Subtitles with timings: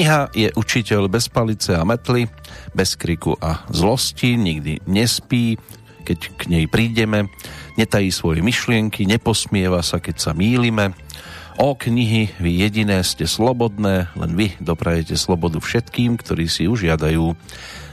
[0.00, 2.24] Kniha je učiteľ bez palice a metly,
[2.72, 5.60] bez kriku a zlosti, nikdy nespí,
[6.08, 7.28] keď k nej prídeme,
[7.76, 10.96] netají svoje myšlienky, neposmieva sa, keď sa mýlime.
[11.60, 17.36] O knihy, vy jediné ste slobodné, len vy doprajete slobodu všetkým, ktorí si ju žiadajú.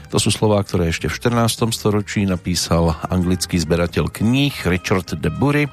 [0.08, 1.68] To sú slová, ktoré ešte v 14.
[1.76, 5.68] storočí napísal anglický zberateľ kníh Richard de Bury.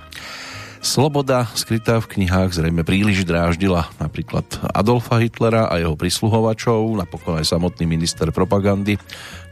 [0.86, 7.58] Sloboda, skrytá v knihách, zrejme príliš dráždila napríklad Adolfa Hitlera a jeho prisluhovačov, napokon aj
[7.58, 9.02] samotný minister propagandy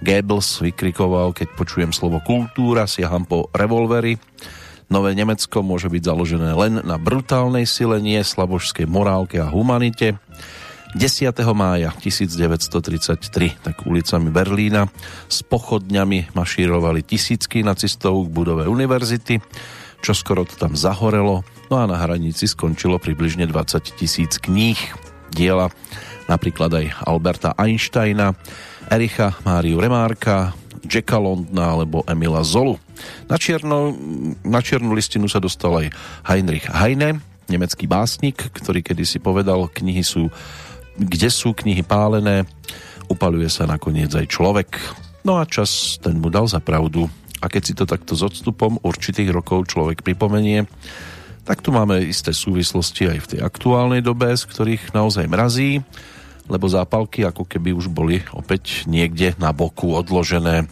[0.06, 4.22] Goebbels vykrikoval, keď počujem slovo kultúra, siaham po revolvery.
[4.94, 10.22] Nové Nemecko môže byť založené len na brutálnej sile, nie slabožskej morálke a humanite.
[10.94, 11.34] 10.
[11.58, 14.86] mája 1933 tak ulicami Berlína
[15.26, 19.42] s pochodňami mašírovali tisícky nacistov k budove univerzity,
[20.04, 24.76] čo skoro to tam zahorelo, no a na hranici skončilo približne 20 tisíc kníh,
[25.32, 25.72] diela
[26.28, 28.36] napríklad aj Alberta Einsteina,
[28.92, 30.52] Ericha Máriu Remárka,
[30.84, 32.76] Jacka Londna alebo Emila Zolu.
[33.32, 33.96] Na, čierno,
[34.44, 35.88] na čiernu listinu sa dostal aj
[36.28, 40.28] Heinrich Heine, nemecký básnik, ktorý kedysi povedal, knihy sú
[40.94, 42.46] kde sú knihy pálené,
[43.10, 44.78] upaluje sa nakoniec aj človek.
[45.26, 47.10] No a čas ten mu dal za pravdu.
[47.44, 50.64] A keď si to takto s odstupom určitých rokov človek pripomenie,
[51.44, 55.84] tak tu máme isté súvislosti aj v tej aktuálnej dobe, z ktorých naozaj mrazí,
[56.48, 60.72] lebo zápalky ako keby už boli opäť niekde na boku odložené.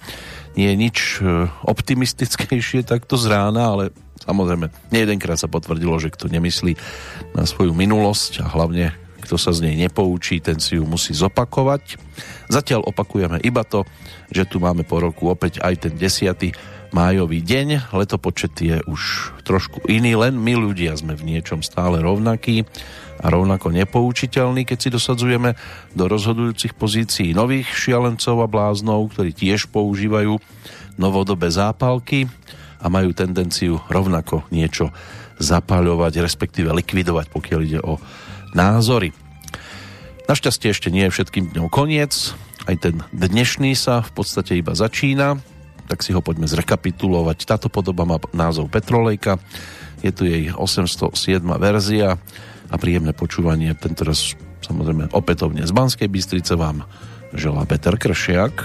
[0.55, 3.83] Nie je nič e, optimistickejšie takto z rána, ale
[4.23, 6.76] samozrejme, nejedenkrát sa potvrdilo, že kto nemyslí
[7.36, 8.95] na svoju minulosť a hlavne
[9.31, 11.95] kto sa z nej nepoučí, ten si ju musí zopakovať.
[12.52, 13.87] Zatiaľ opakujeme iba to,
[14.27, 16.52] že tu máme po roku opäť aj ten 10.
[16.92, 17.95] májový deň.
[17.95, 22.67] Letopočet je už trošku iný, len my ľudia sme v niečom stále rovnakí
[23.23, 25.55] a rovnako nepoučiteľní, keď si dosadzujeme
[25.95, 30.43] do rozhodujúcich pozícií nových šialencov a bláznov, ktorí tiež používajú
[30.99, 32.27] novodobé zápalky
[32.83, 34.92] a majú tendenciu rovnako niečo
[35.39, 37.95] zapaľovať, respektíve likvidovať, pokiaľ ide o
[38.52, 39.20] názory.
[40.31, 42.31] Našťastie ešte nie je všetkým dňom koniec,
[42.64, 45.36] aj ten dnešný sa v podstate iba začína,
[45.92, 47.43] tak si ho poďme zrekapitulovať.
[47.43, 49.43] Táto podoba má názov Petrolejka,
[49.99, 51.43] je tu jej 807.
[51.59, 52.15] verzia
[52.71, 56.87] a príjemné počúvanie tentoraz samozrejme opätovne z Banskej Bystrice vám
[57.36, 58.55] želá Peter Kršiak.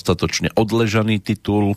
[0.00, 1.76] Dostatočne odležaný titul.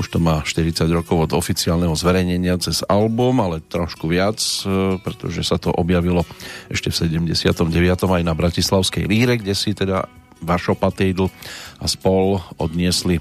[0.00, 5.44] Už to má 40 rokov od oficiálneho zverejnenia cez album, ale trošku viac, e, pretože
[5.44, 6.24] sa to objavilo
[6.72, 7.68] ešte v 79.
[8.08, 10.08] aj na Bratislavskej líre, kde si teda
[10.40, 11.28] Vašo Patejdl
[11.76, 13.20] a spol odniesli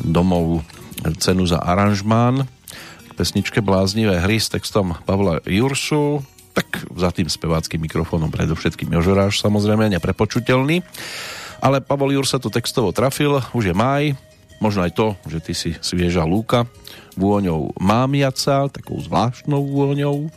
[0.00, 0.64] domov
[1.20, 2.48] cenu za aranžmán
[3.04, 6.24] k pesničke Bláznivé hry s textom Pavla Jursu,
[6.56, 10.80] tak za tým speváckým mikrofónom predovšetkým Jožoráš, samozrejme neprepočutelný.
[11.64, 14.12] Ale Pavol Jur sa tu textovo trafil, už je maj,
[14.62, 16.64] Možno aj to, že ty si svieža lúka
[17.20, 20.32] vôňou mámiaca, takou zvláštnou vôňou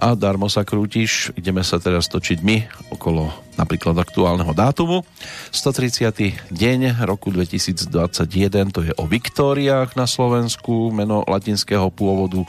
[0.00, 1.28] a darmo sa krútiš.
[1.36, 3.28] Ideme sa teraz točiť my okolo
[3.60, 5.04] napríklad aktuálneho dátumu.
[5.52, 6.48] 130.
[6.48, 12.40] deň roku 2021, to je o Viktóriách na Slovensku, meno latinského pôvodu,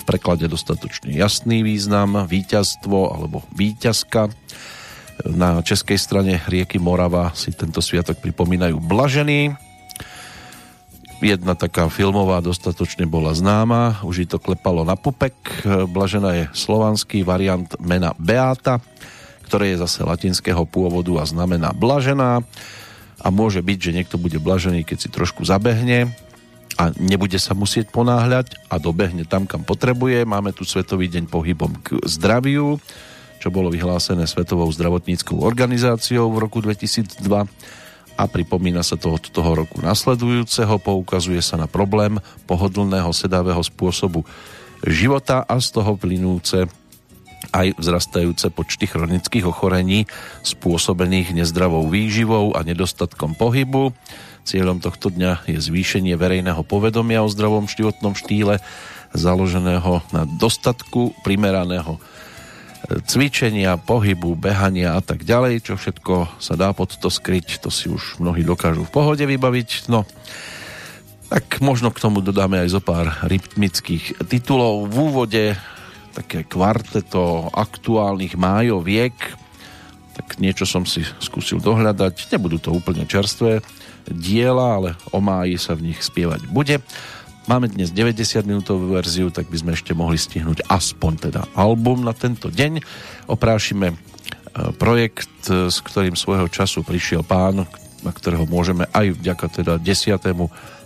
[0.00, 4.32] v preklade dostatočne jasný význam, víťazstvo alebo víťazka.
[5.22, 9.54] Na českej strane rieky Morava si tento sviatok pripomínajú Blažený,
[11.24, 15.32] Jedna taká filmová dostatočne bola známa, už to klepalo na pupek.
[15.88, 18.84] Blažena je slovanský variant mena Beata,
[19.48, 22.44] ktoré je zase latinského pôvodu a znamená blažená.
[23.24, 26.12] A môže byť, že niekto bude blažený, keď si trošku zabehne
[26.76, 30.28] a nebude sa musieť ponáhľať a dobehne tam, kam potrebuje.
[30.28, 32.76] Máme tu Svetový deň pohybom k zdraviu,
[33.44, 37.44] čo bolo vyhlásené Svetovou zdravotníckou organizáciou v roku 2002
[38.16, 42.16] a pripomína sa to od toho roku nasledujúceho, poukazuje sa na problém
[42.48, 44.24] pohodlného sedavého spôsobu
[44.80, 46.64] života a z toho plynúce
[47.52, 50.08] aj vzrastajúce počty chronických ochorení
[50.40, 53.92] spôsobených nezdravou výživou a nedostatkom pohybu.
[54.48, 58.64] Cieľom tohto dňa je zvýšenie verejného povedomia o zdravom životnom štýle
[59.12, 62.00] založeného na dostatku primeraného
[63.08, 67.88] cvičenia, pohybu, behania a tak ďalej, čo všetko sa dá pod to skryť, to si
[67.88, 69.88] už mnohí dokážu v pohode vybaviť.
[69.88, 70.04] No,
[71.32, 74.92] tak možno k tomu dodáme aj zo pár rytmických titulov.
[74.92, 75.56] V úvode
[76.14, 79.16] také kvarteto aktuálnych májoviek,
[80.14, 82.30] tak niečo som si skúsil dohľadať.
[82.30, 83.64] Nebudú to úplne čerstvé
[84.06, 86.78] diela, ale o máji sa v nich spievať bude.
[87.44, 92.16] Máme dnes 90 minútovú verziu, tak by sme ešte mohli stihnúť aspoň teda album na
[92.16, 92.80] tento deň.
[93.28, 93.96] Oprášime e,
[94.80, 97.68] projekt, e, s ktorým svojho času prišiel pán,
[98.00, 100.16] na ktorého môžeme aj vďaka teda 10.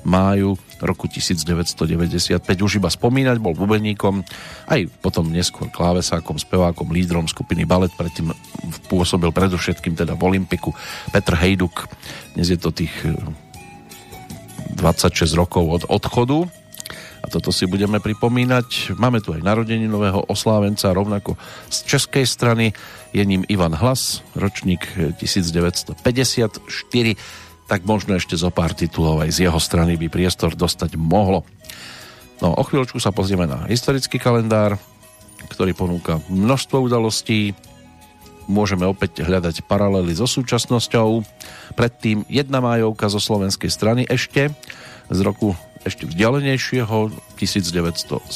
[0.02, 4.26] máju roku 1995 už iba spomínať, bol bubeníkom,
[4.66, 8.34] aj potom neskôr klávesákom, spevákom, lídrom skupiny Ballet, predtým
[8.90, 10.74] pôsobil predovšetkým teda v Olympiku
[11.14, 11.86] Petr Hejduk,
[12.34, 12.94] dnes je to tých
[14.78, 16.46] 26 rokov od odchodu
[17.18, 18.94] a toto si budeme pripomínať.
[18.94, 21.34] Máme tu aj narodení nového oslávenca, rovnako
[21.66, 22.70] z českej strany
[23.10, 24.86] je ním Ivan Hlas, ročník
[25.18, 25.98] 1954,
[27.68, 31.42] tak možno ešte zo pár titulov aj z jeho strany by priestor dostať mohlo.
[32.38, 34.78] No, o chvíľočku sa pozrieme na historický kalendár,
[35.50, 37.52] ktorý ponúka množstvo udalostí,
[38.48, 41.22] môžeme opäť hľadať paralely so súčasnosťou.
[41.76, 44.50] Predtým jedna májovka zo slovenskej strany ešte
[45.08, 45.54] z roku
[45.86, 48.26] ešte vzdialenejšieho 1970.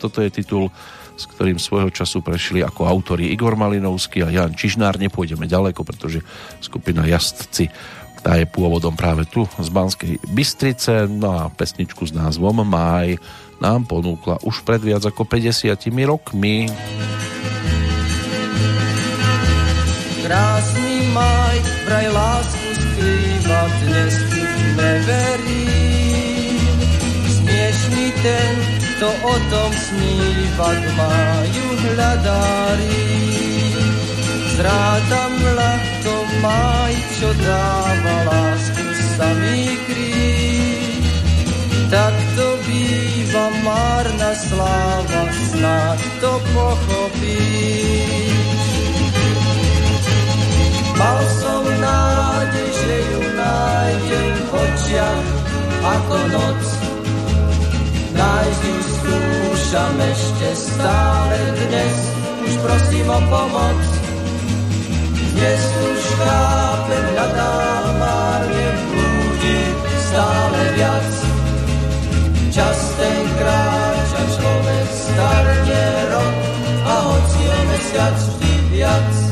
[0.00, 0.72] Toto je titul,
[1.18, 4.96] s ktorým svojho času prešli ako autori Igor Malinovský a Jan Čižnár.
[4.96, 6.24] Nepôjdeme ďaleko, pretože
[6.62, 7.68] skupina Jazdci
[8.18, 13.14] tá je pôvodom práve tu z Banskej Bystrice, no a pesničku s názvom Máj
[13.62, 15.70] nám ponúkla už pred viac ako 50
[16.06, 16.66] rokmi.
[20.28, 21.56] Krásny maj,
[21.88, 24.12] vraj lásku skrýva, dnes
[24.76, 26.60] neverím.
[27.32, 33.08] Smiešný ten, kto o tom sníva, k máju hľadári.
[34.52, 38.84] Zrátam ľahko maj, čo dáva lásku
[39.16, 39.80] samý.
[41.88, 45.24] Tak to býva márna sláva,
[45.56, 48.57] snáď to pochopíš.
[50.98, 55.26] Mal som nádej, že ju nájdem v očiach
[55.78, 56.62] ako noc.
[58.18, 61.96] Nájsť ju skúšam ešte stále dnes,
[62.50, 63.80] už prosím o pomoc.
[65.38, 69.58] Dnes už chápem, hľadám márne blúdi
[70.02, 71.10] stále viac.
[72.50, 76.36] Čas ten kráča, človek starne rok
[76.90, 79.27] a hoci o mesiac vždy viac.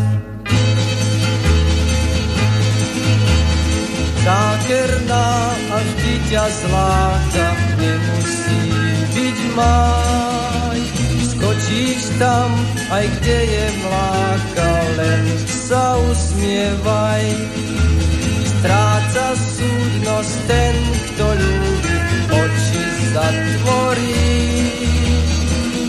[4.26, 5.28] Zákerná
[5.70, 8.62] a vždy ťa zláka, nemusí
[9.14, 10.80] byť máj.
[11.30, 12.50] Skočíš tam,
[12.90, 17.24] aj kde je mláka, len sa usmievaj.
[18.50, 20.74] Stráca súdnosť ten,
[21.14, 21.96] kto ľúbi,
[22.34, 22.82] oči
[23.14, 24.26] zatvorí.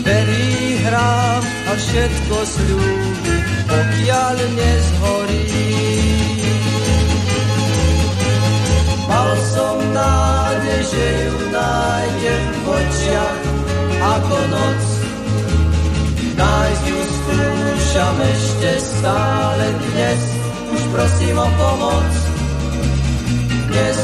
[0.06, 6.37] Verí hrám a všetko slúbi, pokiaľ nezhorí.
[9.08, 13.40] Mal som nádej, že ju nájdem v očiach
[13.98, 14.82] ako noc.
[16.38, 20.20] Nájsť ju skúšam ešte stále dnes,
[20.70, 22.10] už prosím o pomoc.
[23.72, 23.97] Dnes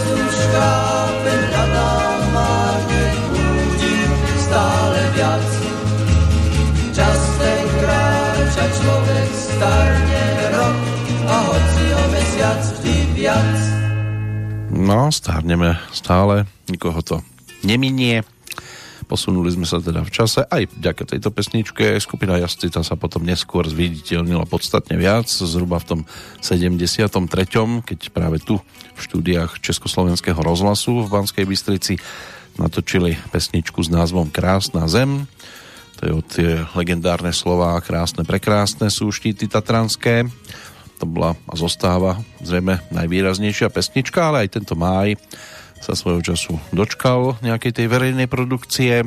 [14.85, 17.25] No, stárneme stále, nikoho to
[17.65, 18.21] neminie.
[19.09, 21.97] Posunuli sme sa teda v čase aj vďaka tejto pesničke.
[21.97, 26.01] Skupina Jascita sa potom neskôr zviditeľnila podstatne viac, zhruba v tom
[26.45, 27.09] 73.,
[27.81, 28.61] keď práve tu
[28.93, 31.97] v štúdiách Československého rozhlasu v Banskej Bystrici
[32.61, 35.25] natočili pesničku s názvom Krásna zem.
[35.97, 40.29] To je od tie legendárne slova Krásne, prekrásne sú štíty tatranské.
[41.05, 45.21] To bola a zostáva zrejme najvýraznejšia pesnička, ale aj tento máj
[45.77, 49.05] sa svojho času dočkal nejakej tej verejnej produkcie.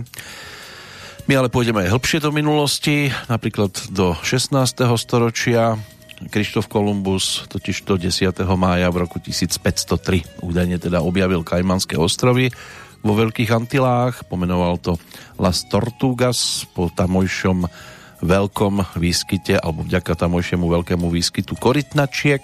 [1.25, 4.77] My ale pôjdeme aj hĺbšie do minulosti, napríklad do 16.
[5.01, 5.73] storočia.
[6.29, 8.29] Krištof Kolumbus totiž to 10.
[8.53, 12.53] mája v roku 1503 údajne teda objavil Kajmanské ostrovy
[13.01, 15.01] vo Veľkých Antilách, pomenoval to
[15.41, 17.65] Las Tortugas po tamojšom
[18.21, 22.41] veľkom výskyte, alebo vďaka tamojšiemu veľkému výskytu korytnačiek.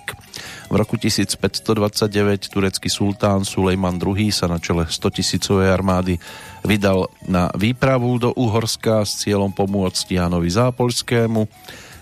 [0.70, 6.22] V roku 1529 turecký sultán Sulejman II sa na čele 100 tisícovej armády
[6.62, 11.46] vydal na výpravu do Uhorska s cieľom pomôcť Jánovi Zápolskému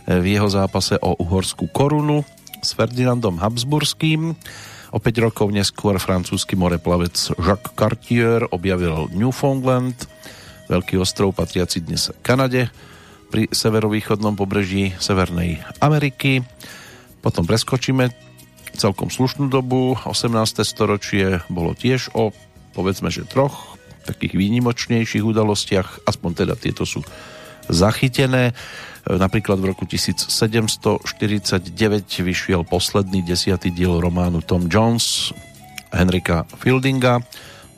[0.07, 2.25] v jeho zápase o uhorskú korunu
[2.61, 4.33] s Ferdinandom Habsburským.
[4.91, 9.95] O 5 rokov neskôr francúzsky moreplavec Jacques Cartier objavil Newfoundland,
[10.67, 12.67] veľký ostrov patriaci dnes Kanade,
[13.31, 16.43] pri severovýchodnom pobreží Severnej Ameriky.
[17.23, 18.11] Potom preskočíme
[18.75, 19.95] celkom slušnú dobu.
[20.03, 20.35] 18.
[20.67, 22.35] storočie bolo tiež o,
[22.75, 26.99] povedzme, že troch takých výnimočnejších udalostiach, aspoň teda tieto sú
[27.71, 28.51] zachytené.
[29.07, 31.71] Napríklad v roku 1749
[32.03, 35.31] vyšiel posledný desiatý diel románu Tom Jones
[35.89, 37.21] Henrika Fieldinga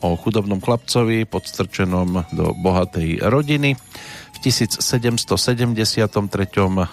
[0.04, 3.80] o chudobnom chlapcovi podstrčenom do bohatej rodiny.
[4.44, 5.24] 1773.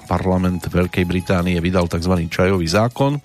[0.06, 2.14] parlament Veľkej Británie vydal tzv.
[2.30, 3.18] čajový zákon,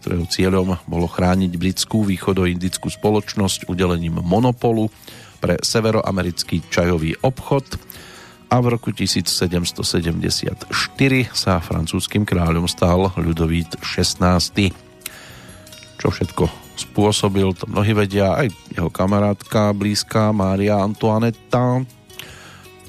[0.00, 4.88] ktorého cieľom bolo chrániť britskú východoindickú spoločnosť udelením monopolu
[5.36, 7.76] pre severoamerický čajový obchod
[8.48, 10.72] a v roku 1774
[11.36, 14.40] sa francúzským kráľom stal Ľudovít XVI.
[16.00, 16.44] Čo všetko
[16.80, 21.84] spôsobil, to mnohí vedia, aj jeho kamarátka blízka Mária Antoinetta,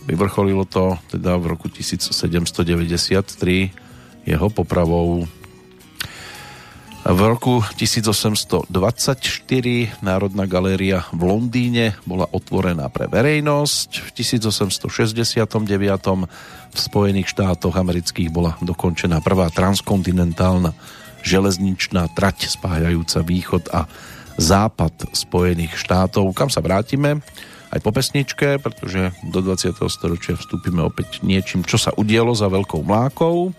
[0.05, 3.71] Vyvrcholilo to teda v roku 1793
[4.27, 5.27] jeho popravou.
[6.99, 8.67] V roku 1824
[10.03, 14.03] Národná galéria v Londýne bola otvorená pre verejnosť.
[14.03, 15.47] V 1869
[16.69, 20.75] v Spojených štátoch amerických bola dokončená prvá transkontinentálna
[21.23, 23.87] železničná trať spájajúca východ a
[24.35, 26.35] západ Spojených štátov.
[26.35, 27.23] Kam sa vrátime?
[27.69, 29.77] Aj po pesničke, pretože do 20.
[29.89, 33.53] storočia vstúpime opäť niečím, čo sa udialo za veľkou mlákou.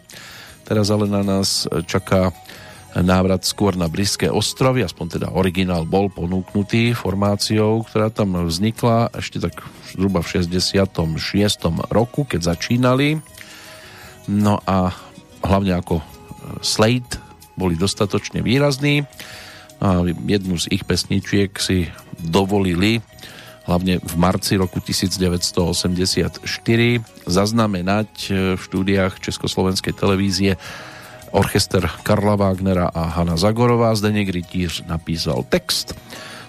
[0.66, 2.34] Teraz ale na nás čaká
[2.98, 9.38] návrat skôr na Blízke ostrovy, aspoň teda originál bol ponúknutý formáciou, ktorá tam vznikla ešte
[9.38, 9.62] tak
[9.94, 10.98] zhruba v 66.
[11.90, 13.22] roku, keď začínali.
[14.26, 14.90] No a
[15.46, 16.02] hlavne ako
[16.66, 17.22] Slate
[17.54, 19.06] boli dostatočne výrazní
[19.78, 21.86] a jednu z ich pesničiek si
[22.18, 23.00] dovolili
[23.70, 26.42] hlavne v marci roku 1984
[27.30, 30.58] zaznamenať e, v štúdiách Československej televízie
[31.30, 33.94] orchester Karla Wagnera a Hanna Zagorová.
[33.94, 35.94] Zdeněk Rytíř napísal text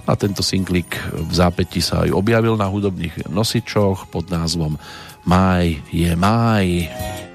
[0.10, 4.82] a tento singlik v zápäti sa aj objavil na hudobných nosičoch pod názvom
[5.22, 6.90] Máj je máj.
[6.90, 7.31] Každý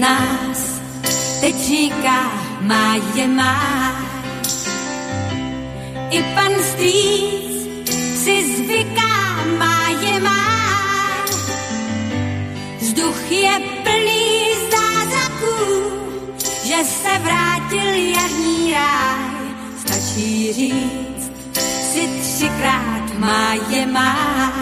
[0.00, 0.80] z nás
[1.40, 3.92] teď říká, má je má.
[6.10, 7.52] I pan strýc
[8.24, 11.26] si zvyká, má je má.
[12.80, 15.58] Vzduch je plný zázraků,
[16.64, 19.40] že se vrátil jarní ráj.
[19.80, 21.30] Stačí říct
[21.92, 24.52] si třikrát má je má.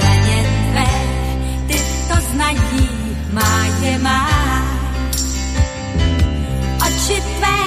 [0.00, 0.38] Dlaně
[0.70, 0.90] tvé,
[1.66, 2.93] ty to znají,
[3.34, 4.22] má je má.
[6.86, 7.60] Oči tvé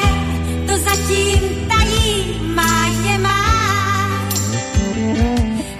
[0.67, 3.43] to zatím tají, má je má.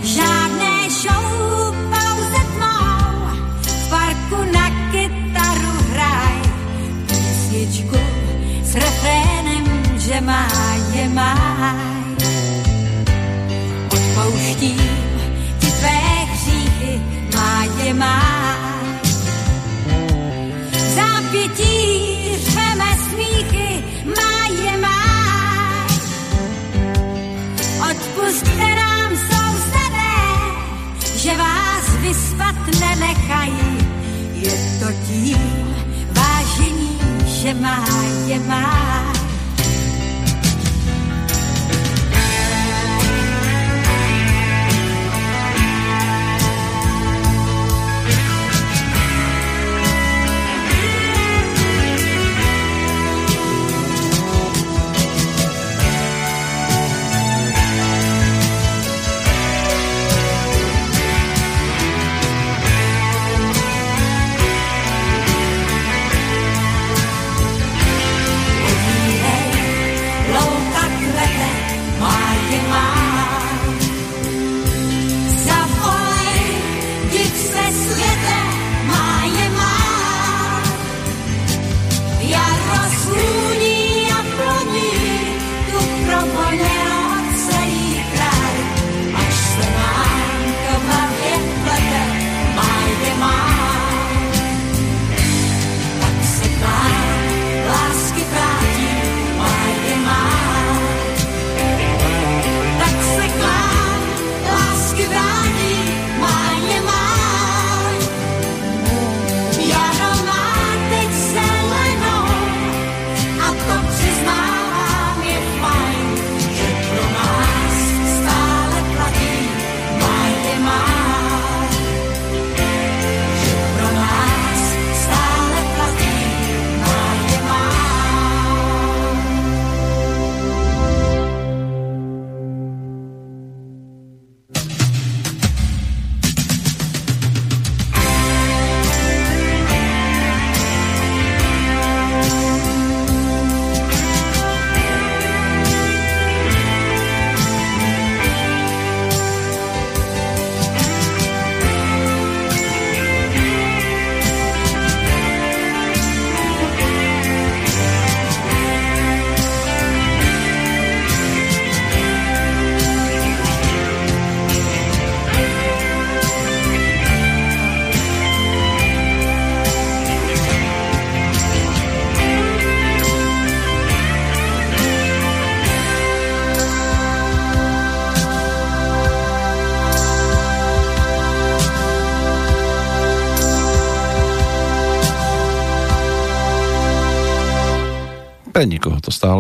[0.04, 1.28] Žádné show,
[1.92, 3.32] pouze tmou,
[3.64, 6.38] v parku na kytaru hraj.
[7.08, 8.02] Písničku
[8.64, 9.66] s refrénem,
[10.00, 10.48] že má
[10.92, 11.98] je máj.
[13.88, 14.92] Odpouštím
[15.60, 16.00] ti tvé
[16.32, 16.94] hříchy,
[17.36, 17.94] má je
[22.38, 26.00] řveme smíchy, má je máj.
[27.92, 30.16] Odpustte nám sousedé,
[31.16, 33.78] že vás vyspat nenechají.
[34.34, 35.76] Je to tím
[36.12, 37.86] vážení, že má
[38.28, 39.17] je máj.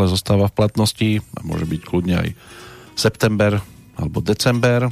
[0.07, 1.09] Stále zostáva v platnosti
[1.43, 2.29] môže byť kľudne aj
[2.95, 3.59] september
[3.99, 4.87] alebo december,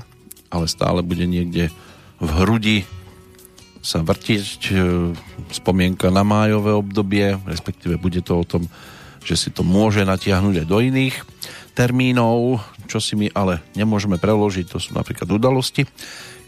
[0.51, 1.71] ale stále bude niekde
[2.19, 2.79] v hrudi
[3.79, 4.75] sa vrtiť e,
[5.55, 8.67] spomienka na májové obdobie, respektíve bude to o tom,
[9.23, 11.15] že si to môže natiahnuť aj do iných
[11.77, 12.59] termínov,
[12.91, 15.87] čo si my ale nemôžeme preložiť, to sú napríklad udalosti,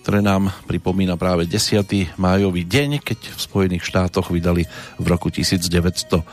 [0.07, 2.15] ktoré nám pripomína práve 10.
[2.15, 4.63] májový deň, keď v Spojených štátoch vydali
[4.95, 6.23] v roku 1904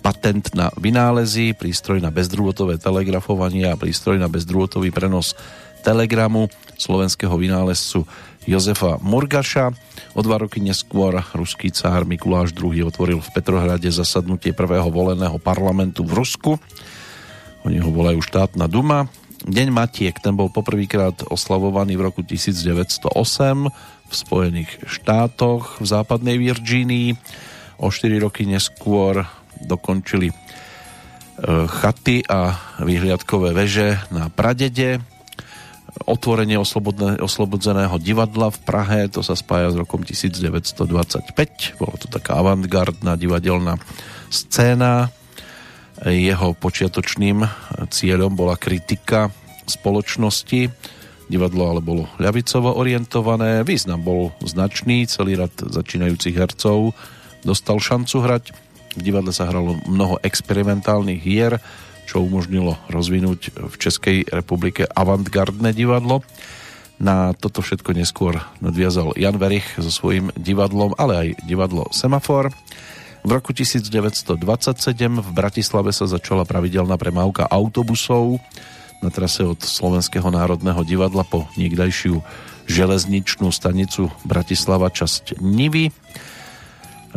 [0.00, 5.36] patent na vynálezy, prístroj na bezdrôtové telegrafovanie a prístroj na bezdrôtový prenos
[5.84, 6.48] telegramu
[6.80, 8.08] slovenského vynálezcu
[8.48, 9.76] Jozefa Murgaša.
[10.16, 16.08] O dva roky neskôr ruský cár Mikuláš II otvoril v Petrohrade zasadnutie prvého voleného parlamentu
[16.08, 16.56] v Rusku.
[17.68, 19.12] Oni ho volajú štátna duma.
[19.46, 23.06] Deň Matiek, ten bol poprvýkrát oslavovaný v roku 1908
[24.10, 27.14] v Spojených štátoch v západnej Virgínii.
[27.78, 29.22] O 4 roky neskôr
[29.62, 30.36] dokončili e,
[31.70, 34.98] chaty a vyhliadkové veže na Pradede.
[36.10, 36.58] Otvorenie
[37.22, 41.78] oslobodzeného divadla v Prahe, to sa spája s rokom 1925.
[41.78, 43.78] Bolo to taká avantgardná divadelná
[44.26, 45.14] scéna,
[46.04, 47.46] jeho počiatočným
[47.88, 49.32] cieľom bola kritika
[49.64, 50.68] spoločnosti.
[51.26, 56.94] Divadlo ale bolo ľavicovo orientované, význam bol značný, celý rad začínajúcich hercov
[57.46, 58.44] dostal šancu hrať.
[58.98, 61.62] V divadle sa hralo mnoho experimentálnych hier,
[62.10, 66.26] čo umožnilo rozvinúť v Českej republike avantgardné divadlo.
[66.96, 72.50] Na toto všetko neskôr nadviazal Jan Verich so svojím divadlom, ale aj divadlo Semafor.
[73.26, 74.38] V roku 1927
[75.18, 78.38] v Bratislave sa začala pravidelná premávka autobusov
[79.02, 82.22] na trase od Slovenského národného divadla po niekdajšiu
[82.70, 85.90] železničnú stanicu Bratislava časť Nivy.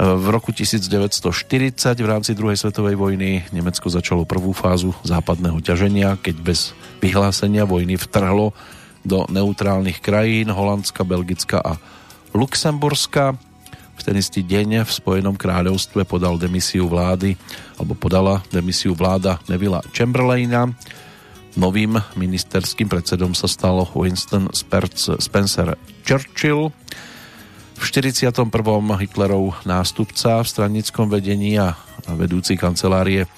[0.01, 6.41] V roku 1940 v rámci druhej svetovej vojny Nemecko začalo prvú fázu západného ťaženia, keď
[6.41, 6.73] bez
[7.05, 8.57] vyhlásenia vojny vtrhlo
[9.05, 11.77] do neutrálnych krajín Holandska, Belgicka a
[12.33, 13.48] Luxemburska.
[14.09, 17.37] Ten istý deň v Spojenom kráľovstve podal demisiu vlády,
[17.77, 20.65] alebo podala demisiu vláda Nevilla Chamberlaina.
[21.53, 24.49] Novým ministerským predsedom sa stal Winston
[25.21, 26.73] Spencer Churchill.
[27.77, 28.49] V 41.
[28.97, 31.77] Hitlerov nástupca v stranickom vedení a
[32.09, 33.29] vedúci kancelárie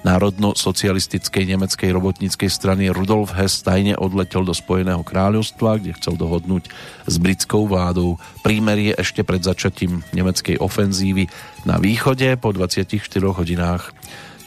[0.00, 6.72] Národno-socialistickej nemeckej robotníckej strany Rudolf Hess tajne odletel do Spojeného kráľovstva, kde chcel dohodnúť
[7.04, 11.28] s britskou vládou prímerie ešte pred začatím nemeckej ofenzívy
[11.68, 12.32] na východe.
[12.40, 12.88] Po 24
[13.20, 13.92] hodinách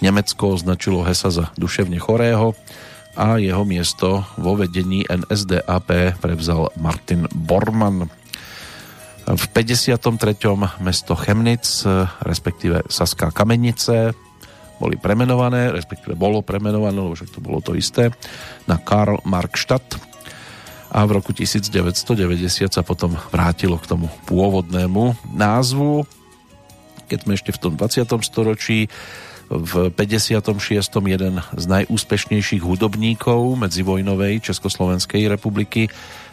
[0.02, 2.58] Nemecko označilo Hessa za duševne chorého
[3.14, 8.10] a jeho miesto vo vedení NSDAP prevzal Martin Bormann.
[9.24, 10.02] V 53.
[10.82, 11.86] mesto Chemnic,
[12.26, 14.18] respektíve Saská Kamenice,
[14.82, 18.10] boli premenované, respektíve bolo premenované, lebo však to bolo to isté,
[18.66, 20.14] na Karl Markstadt
[20.94, 26.06] a v roku 1990 sa potom vrátilo k tomu pôvodnému názvu.
[27.10, 28.06] Keď sme ešte v tom 20.
[28.22, 28.86] storočí,
[29.50, 30.70] v 56.
[31.04, 35.90] jeden z najúspešnejších hudobníkov medzivojnovej Československej republiky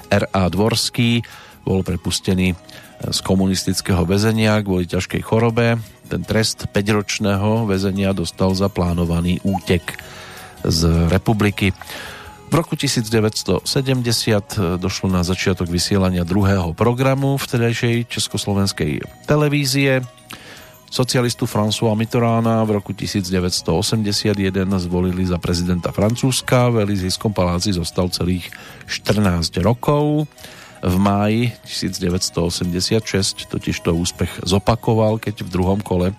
[0.09, 0.43] R.A.
[0.49, 1.21] Dvorský
[1.67, 2.57] bol prepustený
[3.01, 5.81] z komunistického väzenia kvôli ťažkej chorobe.
[6.11, 9.95] Ten trest 5-ročného väzenia dostal za plánovaný útek
[10.67, 11.71] z republiky.
[12.51, 13.63] V roku 1970
[14.83, 20.03] došlo na začiatok vysielania druhého programu vtedajšej československej televízie.
[20.91, 24.35] Socialistu François Mitterána v roku 1981
[24.83, 26.75] zvolili za prezidenta Francúzska.
[26.75, 28.51] V Elizijskom paláci zostal celých
[28.91, 30.27] 14 rokov.
[30.81, 36.17] V máji 1986 totiž to úspech zopakoval, keď v druhom kole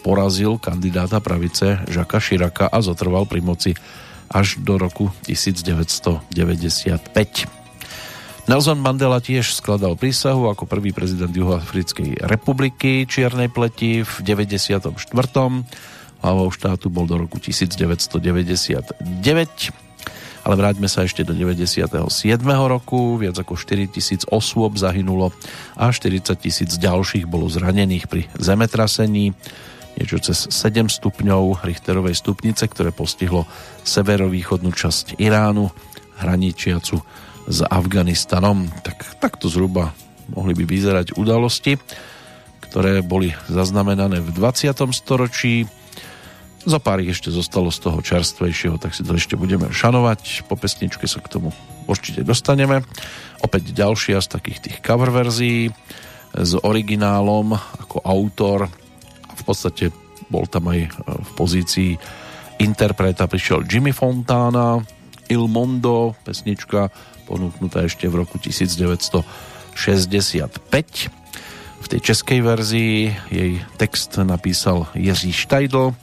[0.00, 3.76] porazil kandidáta pravice Žaka Širaka a zotrval pri moci
[4.32, 6.32] až do roku 1995.
[8.48, 14.96] Nelson Mandela tiež skladal prísahu ako prvý prezident Juhoafrickej republiky Čiernej pleti v 94.
[16.20, 19.89] Hlavou štátu bol do roku 1999
[20.50, 21.86] ale vráťme sa ešte do 97.
[22.66, 23.14] roku.
[23.22, 25.30] Viac ako 4 tisíc osôb zahynulo
[25.78, 29.30] a 40 tisíc ďalších bolo zranených pri zemetrasení.
[29.94, 33.46] Niečo cez 7 stupňov Richterovej stupnice, ktoré postihlo
[33.86, 35.70] severovýchodnú časť Iránu,
[36.18, 36.98] hraničiacu
[37.46, 38.66] s Afganistanom.
[38.82, 39.94] Tak, takto zhruba
[40.34, 41.78] mohli by vyzerať udalosti,
[42.66, 44.74] ktoré boli zaznamenané v 20.
[44.90, 45.70] storočí
[46.64, 50.44] za pár ešte zostalo z toho čerstvejšieho, tak si to ešte budeme šanovať.
[50.44, 51.56] Po pesničke sa k tomu
[51.88, 52.84] určite dostaneme.
[53.40, 55.72] Opäť ďalšia z takých tých cover verzií
[56.36, 58.68] s originálom ako autor.
[59.34, 59.88] V podstate
[60.28, 61.90] bol tam aj e, v pozícii
[62.60, 64.78] interpreta prišiel Jimmy Fontana,
[65.32, 66.92] Il Mondo, pesnička
[67.24, 69.80] ponúknutá ešte v roku 1965.
[71.80, 75.94] V tej českej verzii jej text napísal Jiří Štajdl,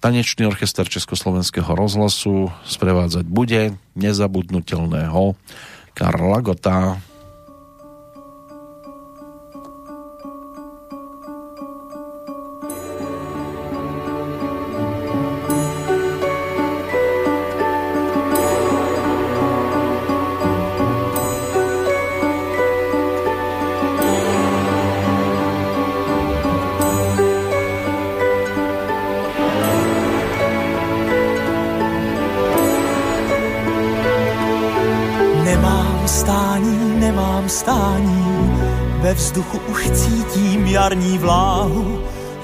[0.00, 5.34] Tanečný orchester Československého rozhlasu sprevádzať bude nezabudnutelného
[5.94, 7.00] Karla Gota.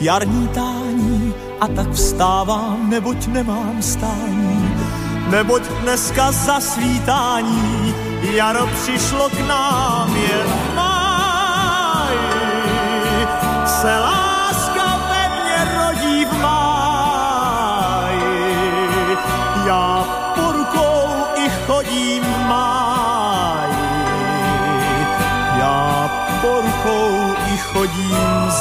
[0.02, 4.74] Jarní tání a tak vstávám, neboť nemám stání.
[5.30, 7.94] Neboť dneska zasvítání
[8.32, 12.16] jaro přišlo k nám jen máj.
[13.66, 14.21] Se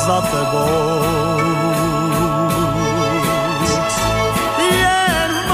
[0.06, 1.02] za tebou.
[4.58, 5.52] Jen v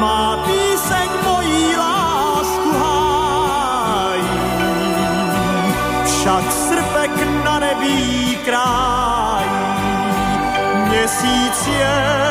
[0.00, 4.22] má píseň mojí lásku hájí,
[6.04, 7.14] však srpek
[7.44, 9.50] na nebí krájí,
[10.88, 12.27] měsíc je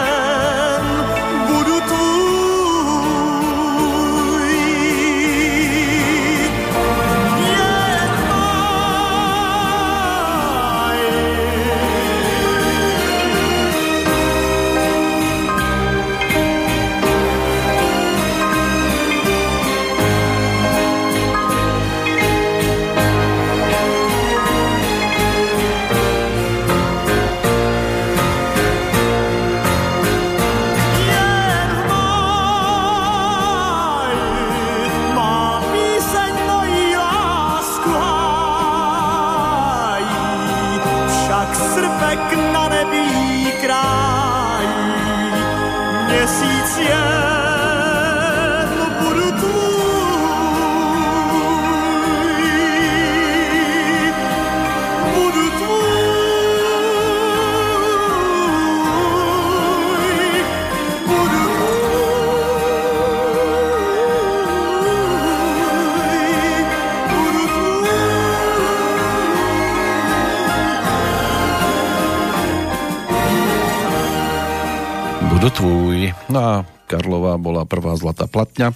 [76.37, 76.37] tvůj.
[76.37, 78.71] No a Karlová bola prvá zlatá platňa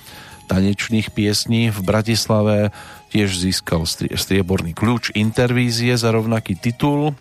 [0.50, 2.76] tanečných piesní v Bratislave
[3.12, 7.12] tiež získal stri- strieborný kľúč Intervízie za rovnaký titul.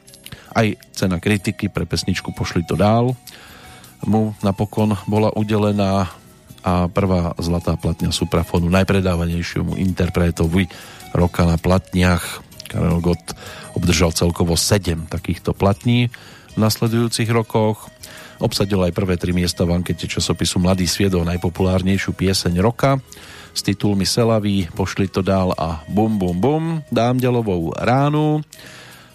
[0.54, 3.18] Aj cena kritiky pre pesničku Pošli to dál.
[4.06, 6.08] Mu napokon bola udelená
[6.60, 10.68] a prvá zlatá platňa Suprafonu najpredávanejšiemu interpretovi
[11.16, 12.44] roka na platniach.
[12.70, 13.34] Karel Gott
[13.74, 16.12] obdržal celkovo 7 takýchto platní
[16.54, 17.90] v nasledujúcich rokoch.
[18.40, 23.02] Obsadil aj prvé tri miesta v ankete časopisu Mladý sviet o najpopulárnejšiu pieseň roka
[23.54, 28.40] s titulmi Selaví, Pošli to dál a Bum bum bum, Dám ďalovou ránu.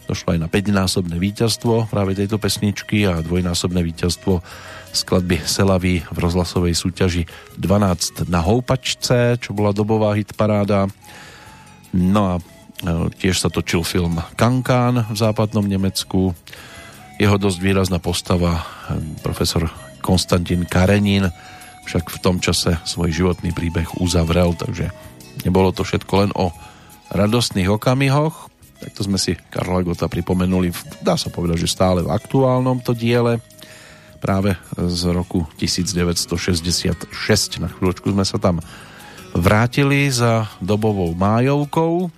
[0.06, 4.38] Došlo aj na 5-násobné víťazstvo práve tejto pesničky a dvojnásobné víťazstvo
[4.94, 7.26] skladby Selaví v rozhlasovej súťaži
[7.58, 10.88] 12 na houpačce, čo bola dobová hitparáda.
[11.92, 12.42] No a e,
[13.18, 16.38] tiež sa točil film Kankán v západnom Nemecku.
[17.18, 18.64] Jeho dosť výrazná postava, e,
[19.26, 19.68] profesor
[20.06, 21.34] Konstantin Karenin,
[21.86, 24.90] však v tom čase svoj životný príbeh uzavrel, takže
[25.46, 26.50] nebolo to všetko len o
[27.14, 28.50] radostných okamihoch.
[28.82, 33.40] Takto sme si Karla Gota pripomenuli, dá sa povedať, že stále v aktuálnom to diele,
[34.26, 37.06] práve z roku 1966.
[37.62, 38.58] Na chvíľočku sme sa tam
[39.38, 42.10] vrátili za dobovou májovkou.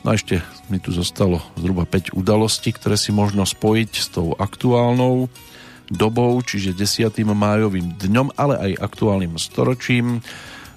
[0.00, 0.40] No a ešte
[0.72, 5.28] mi tu zostalo zhruba 5 udalostí, ktoré si možno spojiť s tou aktuálnou
[5.90, 7.10] dobou, čiže 10.
[7.26, 10.22] májovým dňom, ale aj aktuálnym storočím.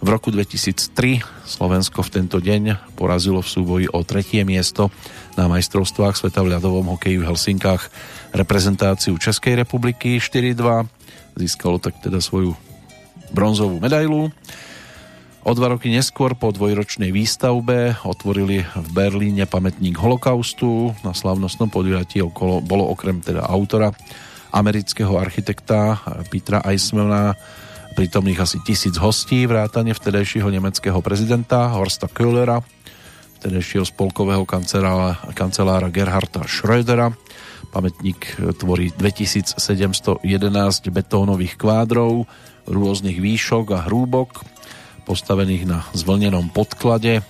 [0.03, 4.91] V roku 2003 Slovensko v tento deň porazilo v súboji o tretie miesto
[5.39, 7.87] na majstrovstvách sveta v ľadovom hokeji v Helsinkách
[8.35, 11.39] reprezentáciu Českej republiky 4-2.
[11.39, 12.51] Získalo tak teda svoju
[13.31, 14.27] bronzovú medailu.
[15.43, 20.95] O dva roky neskôr po dvojročnej výstavbe otvorili v Berlíne pamätník holokaustu.
[21.03, 23.95] Na slavnostnom podujatí okolo, bolo okrem teda autora
[24.53, 25.97] amerického architekta
[26.29, 27.33] Petra Eismana
[27.93, 32.65] prítomných asi tisíc hostí, vrátane vtedajšieho nemeckého prezidenta Horsta Köhlera,
[33.39, 37.13] vtedajšieho spolkového kancelára, kancelára Gerharda Schrödera.
[37.73, 40.21] Pamätník tvorí 2711
[40.93, 42.29] betónových kvádrov
[42.69, 44.45] rôznych výšok a hrúbok,
[45.09, 47.25] postavených na zvlnenom podklade.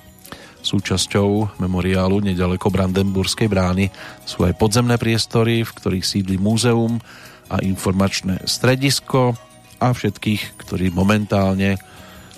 [0.64, 3.92] Súčasťou memoriálu nedaleko Brandenburskej brány
[4.24, 7.04] sú aj podzemné priestory, v ktorých sídli múzeum
[7.52, 9.36] a informačné stredisko
[9.84, 11.76] a všetkých, ktorí momentálne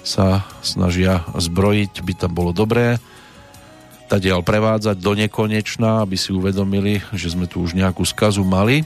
[0.01, 2.97] sa snažia zbrojiť, by tam bolo dobré
[4.05, 8.85] tadiaľ prevádzať do nekonečna, aby si uvedomili, že sme tu už nejakú skazu mali.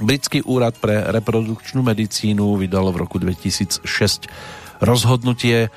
[0.00, 3.84] Britský úrad pre reprodukčnú medicínu vydal v roku 2006
[4.82, 5.70] rozhodnutie,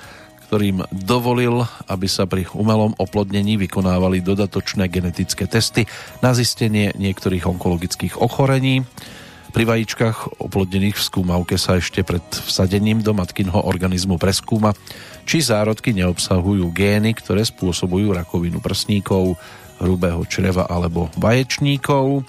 [0.48, 5.84] ktorým dovolil, aby sa pri umelom oplodnení vykonávali dodatočné genetické testy
[6.24, 8.88] na zistenie niektorých onkologických ochorení.
[9.52, 14.72] Pri vajíčkach oplodnených v skúmavke sa ešte pred vsadením do matkinho organizmu preskúma,
[15.28, 19.36] či zárodky neobsahujú gény, ktoré spôsobujú rakovinu prsníkov,
[19.84, 22.24] hrubého čreva alebo vaječníkov.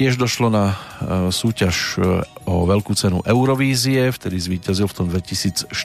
[0.00, 0.76] Tiež došlo na e,
[1.28, 5.76] súťaž e, o veľkú cenu Eurovízie, vtedy zvíťazil v tom 2014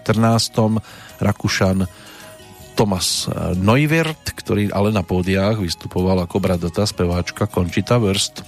[1.20, 1.84] Rakúšan
[2.80, 8.48] Thomas e, Neuwirth, ktorý ale na pódiách vystupoval ako bradata speváčka Conchita Wurst.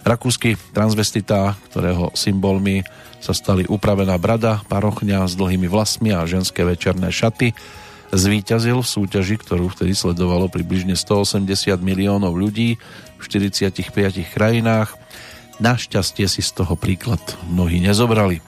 [0.00, 2.80] Rakúsky transvestita, ktorého symbolmi
[3.20, 7.52] sa stali upravená brada, parochňa s dlhými vlasmi a ženské večerné šaty,
[8.12, 12.78] zvíťazil v súťaži, ktorú vtedy sledovalo približne 180 miliónov ľudí
[13.16, 13.72] v 45
[14.34, 14.94] krajinách.
[15.56, 18.44] Našťastie si z toho príklad mnohí nezobrali.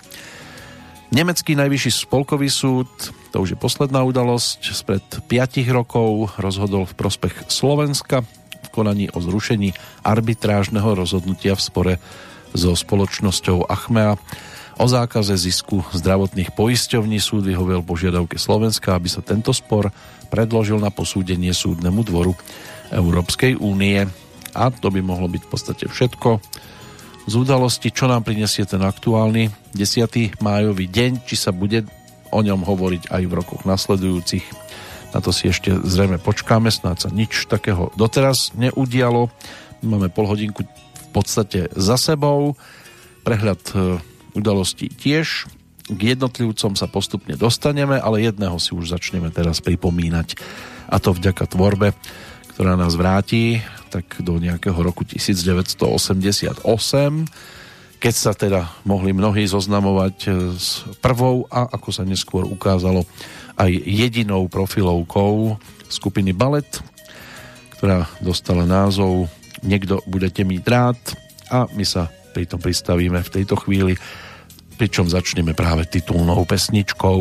[1.09, 2.89] Nemecký najvyšší spolkový súd,
[3.33, 8.29] to už je posledná udalosť, spred 5 rokov rozhodol v prospech Slovenska
[8.61, 9.73] v konaní o zrušení
[10.05, 11.95] arbitrážneho rozhodnutia v spore
[12.53, 14.21] so spoločnosťou Achmea
[14.79, 19.91] o zákaze zisku zdravotných poisťovní súd vyhovel požiadavke Slovenska, aby sa tento spor
[20.31, 22.33] predložil na posúdenie súdnemu dvoru
[22.95, 24.07] Európskej únie.
[24.55, 26.39] A to by mohlo byť v podstate všetko
[27.29, 30.41] z udalosti, čo nám prinesie ten aktuálny 10.
[30.41, 31.85] májový deň, či sa bude
[32.33, 34.47] o ňom hovoriť aj v rokoch nasledujúcich.
[35.13, 39.29] Na to si ešte zrejme počkáme, snáď sa nič takého doteraz neudialo.
[39.85, 42.57] Máme pol hodinku v podstate za sebou.
[43.25, 44.01] Prehľad e,
[44.39, 45.51] udalostí tiež.
[45.89, 50.39] K jednotlivcom sa postupne dostaneme, ale jedného si už začneme teraz pripomínať.
[50.89, 51.97] A to vďaka tvorbe,
[52.55, 56.61] ktorá nás vráti tak do nejakého roku 1988,
[57.99, 63.09] keď sa teda mohli mnohí zoznamovať e, s prvou a ako sa neskôr ukázalo
[63.57, 65.57] aj jedinou profilovkou
[65.89, 66.69] skupiny Ballet,
[67.81, 70.99] ktorá dostala názov Niekto budete mít rád
[71.51, 73.99] a my sa pri tom pristavíme v tejto chvíli,
[74.79, 77.19] pričom začneme práve titulnou pesničkou.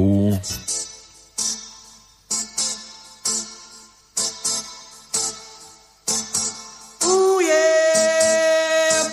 [7.01, 9.09] Ooh, yeah,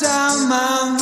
[0.00, 0.96] down, man,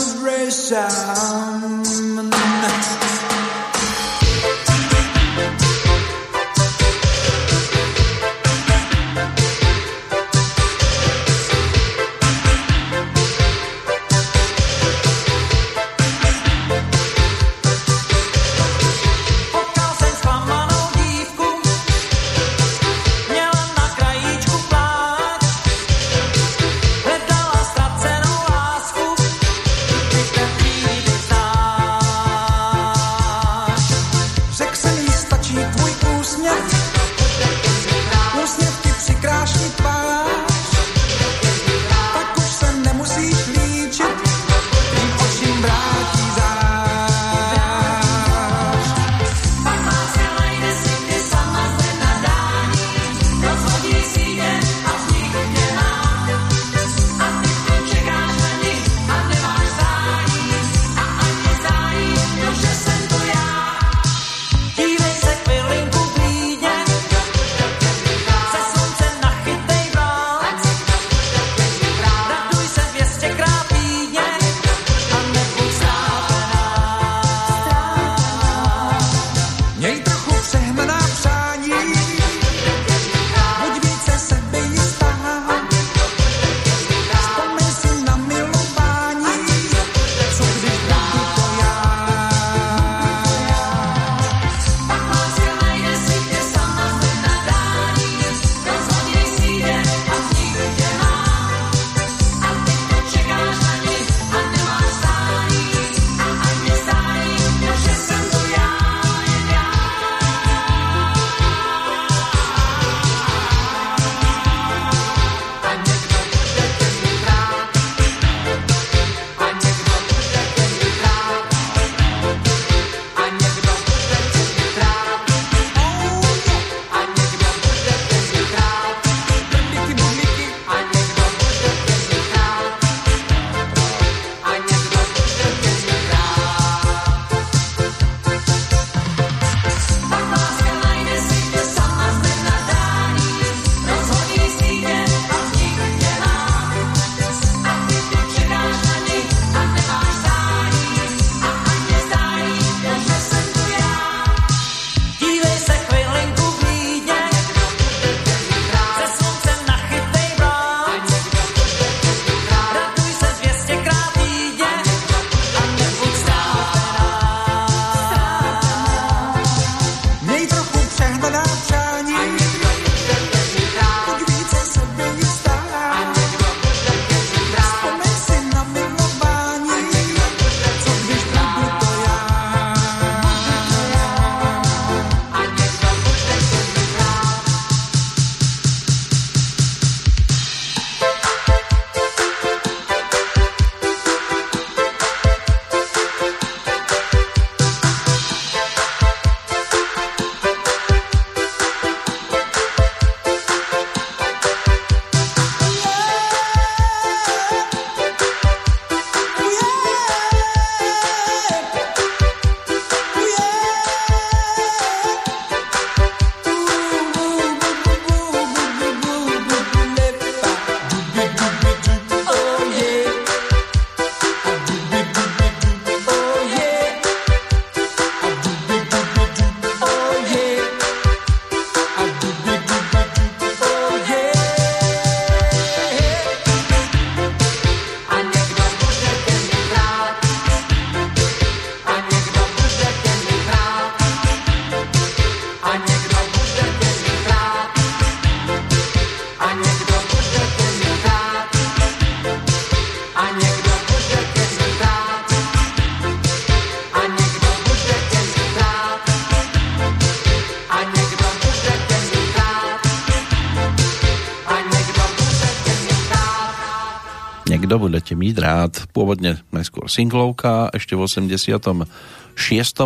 [267.77, 268.89] budete mít rád?
[268.91, 271.87] Pôvodne najskôr singlovka, ešte v 86.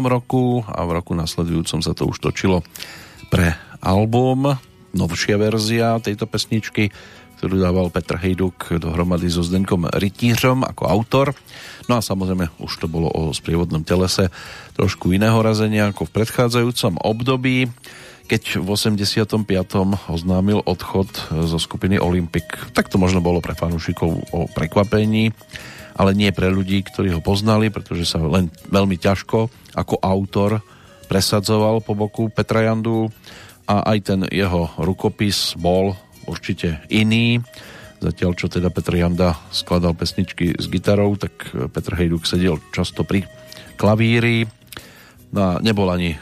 [0.09, 2.64] roku a v roku nasledujúcom sa to už točilo
[3.28, 4.57] pre album.
[4.97, 6.91] Novšia verzia tejto pesničky,
[7.39, 11.26] ktorú dával Petr Hejduk dohromady so Zdenkom Rytířom ako autor.
[11.86, 14.34] No a samozrejme už to bolo o sprievodnom telese
[14.74, 17.70] trošku iného razenia ako v predchádzajúcom období
[18.29, 19.49] keď v 85.
[20.12, 22.45] oznámil odchod zo skupiny Olympic.
[22.76, 25.33] Tak to možno bolo pre fanúšikov o prekvapení,
[25.97, 30.61] ale nie pre ľudí, ktorí ho poznali, pretože sa len veľmi ťažko ako autor
[31.09, 33.09] presadzoval po boku Petra Jandu
[33.64, 35.97] a aj ten jeho rukopis bol
[36.29, 37.41] určite iný.
[37.99, 43.26] Zatiaľ, čo teda Petr Janda skladal pesničky s gitarou, tak Petr Hejduk sedel často pri
[43.74, 44.47] klavíri.
[45.35, 46.18] No, nebol ani e,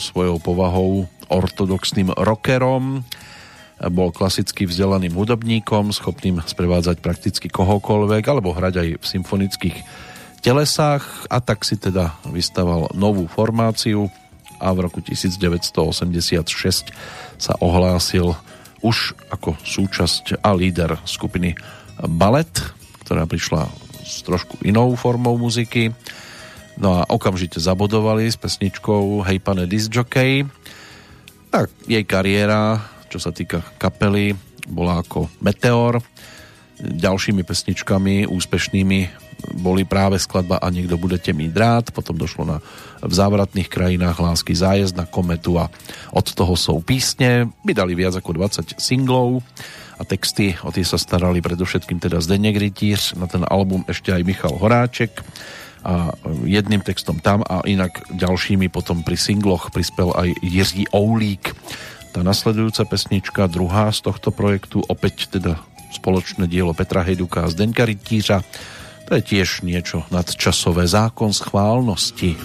[0.00, 3.04] svojou povahou ortodoxným rockerom,
[3.78, 9.76] bol klasicky vzdelaným hudobníkom, schopným sprevádzať prakticky kohokoľvek, alebo hrať aj v symfonických
[10.42, 14.10] telesách a tak si teda vystaval novú formáciu
[14.58, 16.90] a v roku 1986
[17.38, 18.34] sa ohlásil
[18.82, 21.54] už ako súčasť a líder skupiny
[21.98, 22.50] Ballet,
[23.06, 23.66] ktorá prišla
[24.02, 25.90] s trošku inou formou muziky.
[26.78, 30.46] No a okamžite zabodovali s pesničkou Hej pane disjockey,
[31.48, 32.78] tak jej kariéra,
[33.08, 34.36] čo sa týka kapely,
[34.68, 36.00] bola ako Meteor.
[36.78, 39.28] Ďalšími pesničkami úspešnými
[39.58, 42.58] boli práve skladba A niekto budete mít rád, potom došlo na
[43.02, 45.70] V závratných krajinách Lásky zájezd na kometu a
[46.10, 47.50] od toho sú písne.
[47.62, 49.42] Vydali viac ako 20 singlov
[49.98, 54.22] a texty, o tie sa starali predovšetkým teda Zdeněk Rytíř, na ten album ešte aj
[54.22, 55.22] Michal Horáček
[55.88, 56.12] a
[56.44, 61.56] jedným textom tam a inak ďalšími potom pri singloch prispel aj Jiří Oulík.
[62.12, 65.56] Tá nasledujúca pesnička, druhá z tohto projektu, opäť teda
[65.96, 68.44] spoločné dielo Petra Hejduka a Zdenka Rytířa,
[69.08, 72.36] to je tiež niečo nadčasové zákon schválnosti.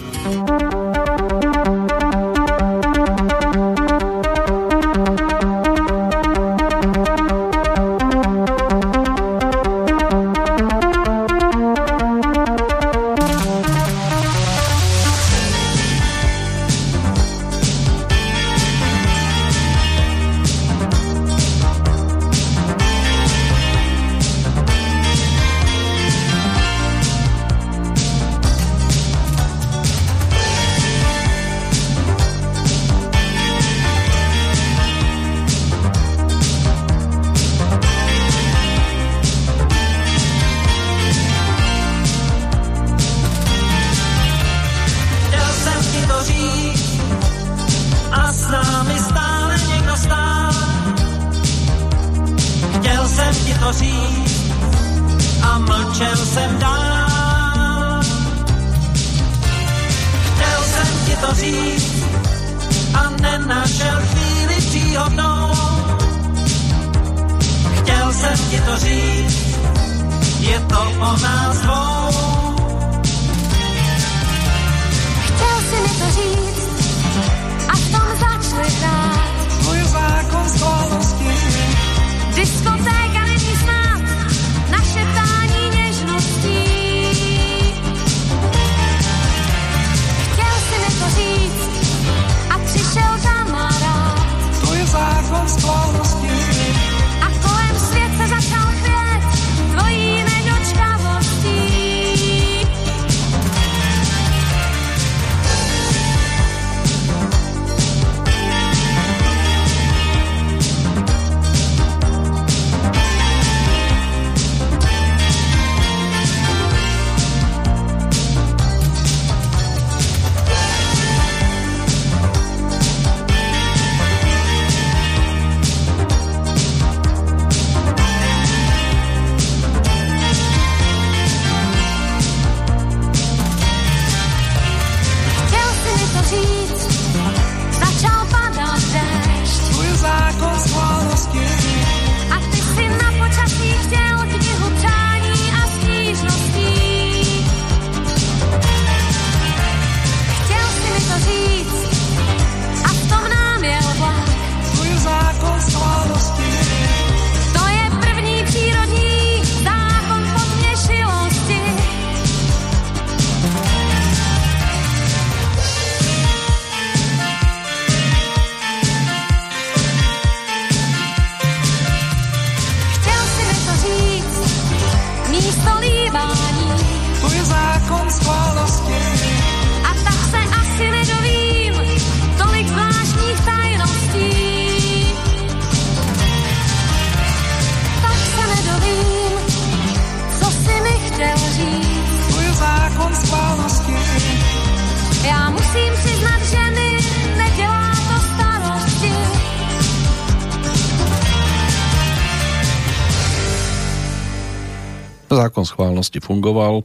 [206.04, 206.84] Schválnosti fungoval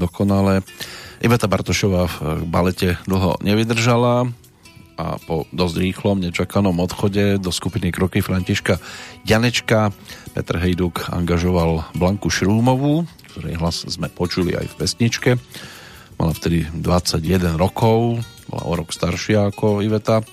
[0.00, 0.64] dokonale.
[1.20, 4.32] Iveta Bartošová v balete dlho nevydržala
[4.96, 8.80] a po dosť rýchlom, nečakanom odchode do skupiny Kroky Františka
[9.28, 9.92] Janečka
[10.32, 13.04] Petr Hejduk angažoval Blanku Šrúmovú,
[13.34, 15.30] ktorej hlas sme počuli aj v pesničke.
[16.16, 20.24] Mala vtedy 21 rokov, bola o rok staršia ako Iveta.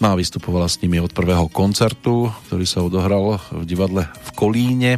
[0.00, 4.92] No a vystupovala s nimi od prvého koncertu, ktorý sa odohral v divadle v Kolíne.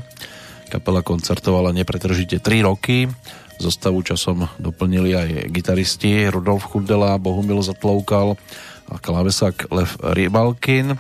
[0.73, 3.05] Kapela koncertovala nepretržite 3 roky.
[3.61, 8.41] Zostavu časom doplnili aj gitaristi Rudolf Chudela, Bohumil Zatloukal
[8.89, 10.97] a klávesák Lev Rybalkin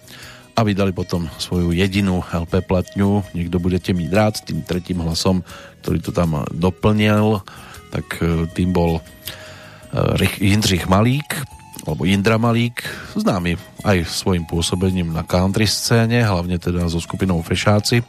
[0.52, 5.40] a vydali potom svoju jedinú LP platňu Niekto budete mít rád tým tretím hlasom,
[5.80, 7.40] ktorý to tam doplnil
[7.88, 11.48] tak e, tým bol e, Jindřich Malík
[11.88, 12.84] alebo Jindra Malík,
[13.16, 18.04] známy aj svojim pôsobením na country scéne, hlavne teda so skupinou Fešáci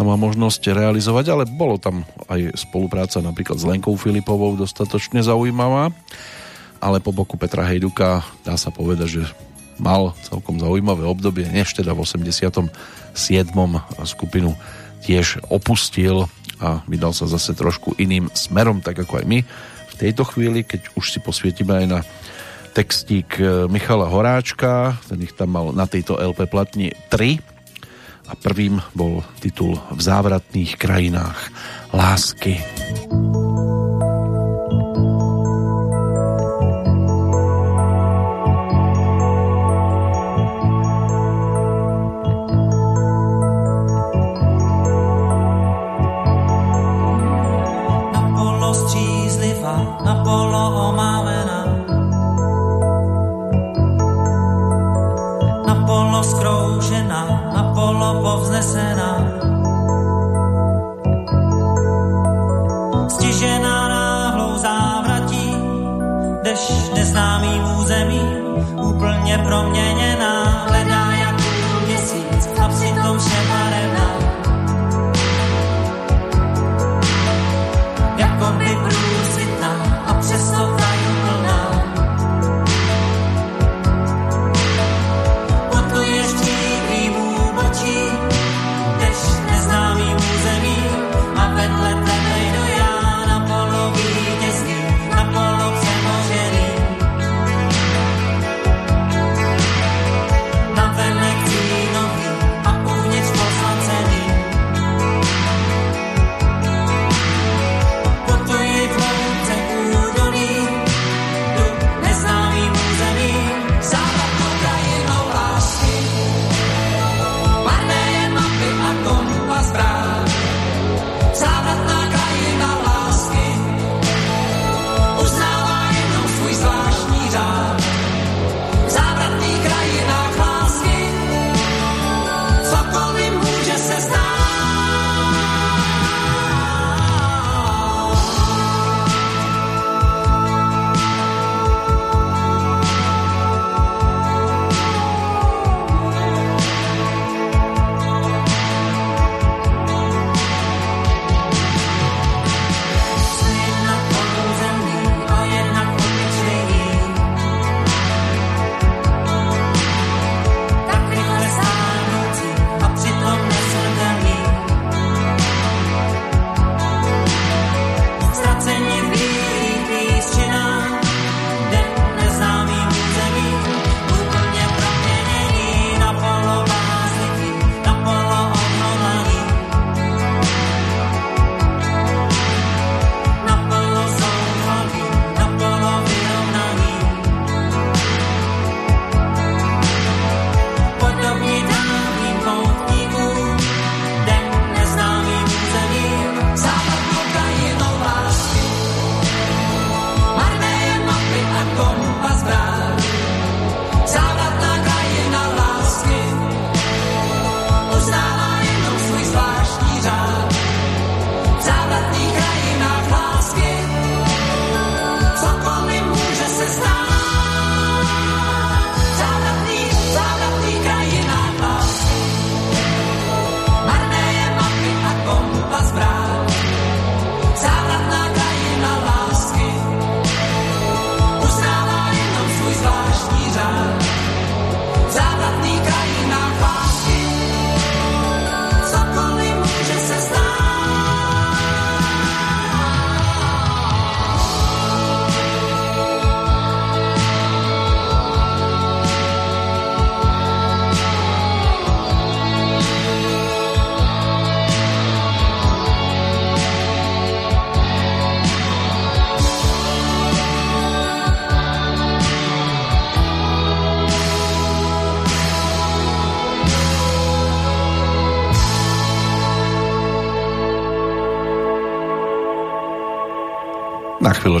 [0.00, 5.92] sa má možnosť realizovať, ale bolo tam aj spolupráca napríklad s Lenkou Filipovou dostatočne zaujímavá,
[6.80, 9.22] ale po boku Petra Hejduka dá sa povedať, že
[9.76, 12.72] mal celkom zaujímavé obdobie, než teda v 87.
[14.08, 14.56] skupinu
[15.04, 16.32] tiež opustil
[16.64, 19.44] a vydal sa zase trošku iným smerom, tak ako aj my.
[19.84, 22.00] V tejto chvíli, keď už si posvietime aj na
[22.72, 27.49] textík e, Michala Horáčka, ten ich tam mal na tejto LP platni 3
[28.30, 31.50] a prvým bol titul V závratných krajinách
[31.90, 32.62] lásky.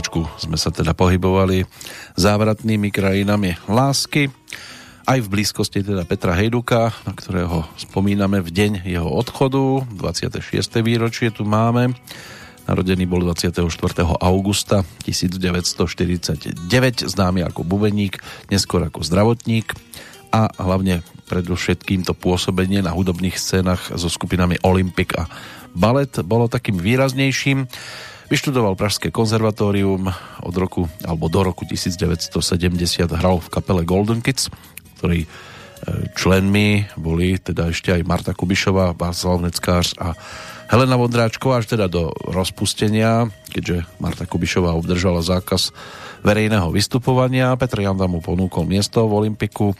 [0.00, 1.68] Chvíľočku sme sa teda pohybovali
[2.16, 4.32] závratnými krajinami lásky,
[5.04, 10.56] aj v blízkosti teda Petra Hejduka, na ktorého spomíname v deň jeho odchodu, 26.
[10.80, 11.92] výročie tu máme.
[12.64, 13.60] Narodený bol 24.
[14.24, 16.64] augusta 1949,
[17.04, 19.76] známy ako bubeník, neskôr ako zdravotník
[20.32, 25.28] a hlavne predovšetkým to pôsobenie na hudobných scénach so skupinami Olympic a
[25.76, 27.68] Ballet bolo takým výraznejším.
[28.30, 30.06] Vyštudoval Pražské konzervatórium
[30.46, 32.30] od roku, alebo do roku 1970
[33.10, 34.46] hral v kapele Golden Kids,
[35.02, 35.26] ktorej
[36.14, 40.14] členmi boli teda ešte aj Marta Kubišová, Václav Neckář a
[40.70, 45.74] Helena Vondráčková až teda do rozpustenia, keďže Marta Kubišová obdržala zákaz
[46.22, 47.58] verejného vystupovania.
[47.58, 49.74] Petr Janda mu ponúkol miesto v Olympiku,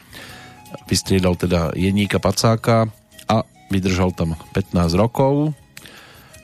[0.91, 2.91] vystriedal teda Jeníka Pacáka
[3.31, 5.55] a vydržal tam 15 rokov.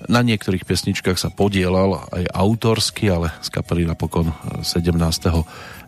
[0.04, 4.28] Na niektorých pesničkách sa podielal aj autorsky, ale z kapely napokon
[4.60, 4.92] 17.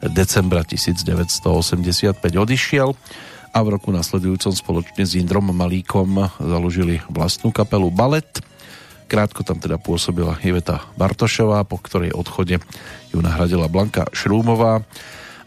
[0.09, 2.97] decembra 1985 odišiel
[3.53, 8.29] a v roku nasledujúcom spoločne s Indrom Malíkom založili vlastnú kapelu Ballet.
[9.13, 12.61] Krátko tam teda pôsobila Iveta Bartošová, po ktorej odchode
[13.13, 14.89] ju nahradila Blanka Šrúmová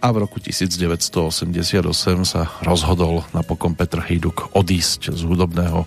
[0.01, 1.81] a v roku 1988
[2.25, 5.85] sa rozhodol napokon Petr Hejduk odísť z hudobného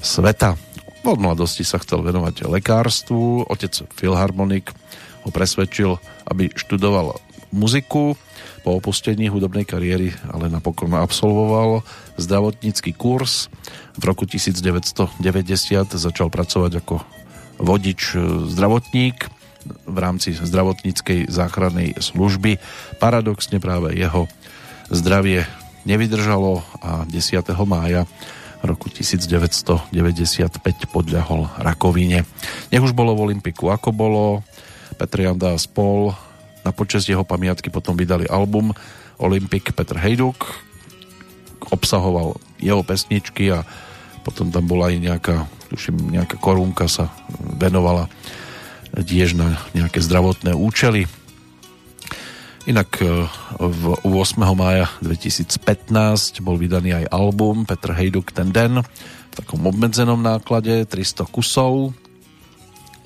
[0.00, 0.75] sveta.
[1.06, 3.46] Od mladosti sa chcel venovať lekárstvu.
[3.46, 4.74] Otec Filharmonik
[5.22, 7.22] ho presvedčil, aby študoval
[7.54, 8.18] muziku.
[8.66, 11.86] Po opustení hudobnej kariéry ale napokon absolvoval
[12.18, 13.46] zdravotnícky kurz.
[13.94, 15.22] V roku 1990
[15.94, 16.98] začal pracovať ako
[17.62, 18.18] vodič
[18.50, 19.30] zdravotník
[19.86, 22.58] v rámci zdravotníckej záchrannej služby.
[22.98, 24.26] Paradoxne práve jeho
[24.90, 25.46] zdravie
[25.86, 27.46] nevydržalo a 10.
[27.62, 28.10] mája
[28.66, 29.94] roku 1995
[30.90, 32.26] podľahol rakovine.
[32.74, 34.42] Nech už bolo v Olympiku ako bolo,
[34.98, 36.12] Petr Janda a spol
[36.66, 38.74] na počest jeho pamiatky potom vydali album
[39.22, 40.50] Olympic Petr Hejduk,
[41.70, 43.62] obsahoval jeho pesničky a
[44.26, 45.36] potom tam bola aj nejaká,
[45.70, 48.10] tuším, nejaká korunka sa venovala
[48.90, 51.06] tiež na nejaké zdravotné účely.
[52.66, 53.06] Inak e,
[53.62, 54.42] v 8.
[54.58, 61.30] mája 2015 bol vydaný aj album Petr Hejduk ten den v takom obmedzenom náklade 300
[61.30, 61.94] kusov.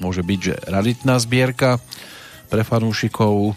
[0.01, 1.77] Môže byť, že raditná zbierka
[2.49, 3.53] pre fanúšikov.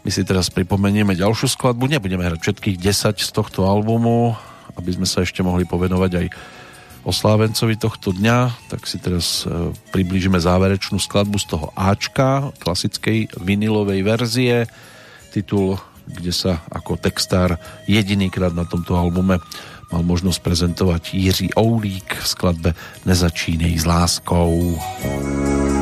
[0.00, 1.92] My si teraz pripomenieme ďalšiu skladbu.
[1.92, 4.32] Nebudeme hrať všetkých 10 z tohto albumu,
[4.80, 6.26] aby sme sa ešte mohli povenovať aj
[7.04, 14.00] oslávencovi tohto dňa, tak si teraz e, priblížime záverečnú skladbu z toho Ačka, klasickej vinilovej
[14.00, 14.64] verzie
[15.32, 17.56] titul, kde sa ako textár
[17.88, 19.40] jedinýkrát na tomto albume
[19.92, 22.70] mal možnosť prezentovať Jiří Oulík v skladbe
[23.08, 24.76] Nezačínej s láskou.
[24.76, 25.81] nezačínej s láskou.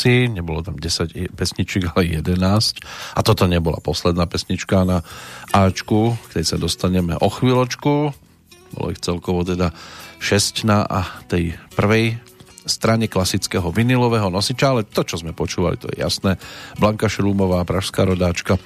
[0.00, 0.32] Veci.
[0.32, 2.80] Nebolo tam 10 pesničiek, ale 11.
[3.16, 5.04] A toto nebola posledná pesnička na
[5.52, 7.92] Ačku, tej sa dostaneme o chvíľočku.
[8.70, 9.76] Bolo ich celkovo teda
[10.22, 12.16] 6 na a tej prvej
[12.64, 16.40] strane klasického vinilového nosiča, ale to, čo sme počúvali, to je jasné.
[16.78, 18.60] Blanka Šrúmová, pražská rodáčka,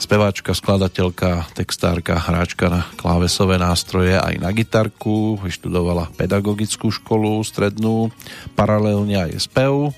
[0.00, 8.08] speváčka, skladateľka, textárka, hráčka na klávesové nástroje aj na gitarku, vyštudovala pedagogickú školu strednú,
[8.56, 9.92] paralelne aj spev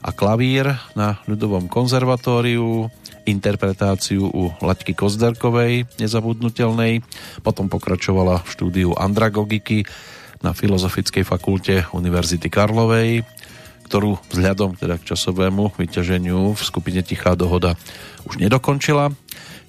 [0.00, 2.88] a klavír na ľudovom konzervatóriu,
[3.28, 7.04] interpretáciu u Laťky Kozderkovej, nezabudnutelnej,
[7.44, 9.84] potom pokračovala v štúdiu andragogiky
[10.40, 13.28] na Filozofickej fakulte Univerzity Karlovej,
[13.90, 17.76] ktorú vzhľadom teda k časovému vyťaženiu v skupine Tichá dohoda
[18.24, 19.12] už nedokončila.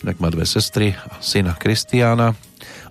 [0.01, 2.33] Inak má dve sestry a syna Kristiána.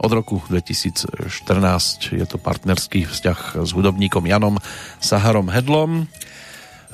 [0.00, 4.58] Od roku 2014 je to partnerský vzťah s hudobníkom Janom
[4.98, 6.10] Saharom Hedlom,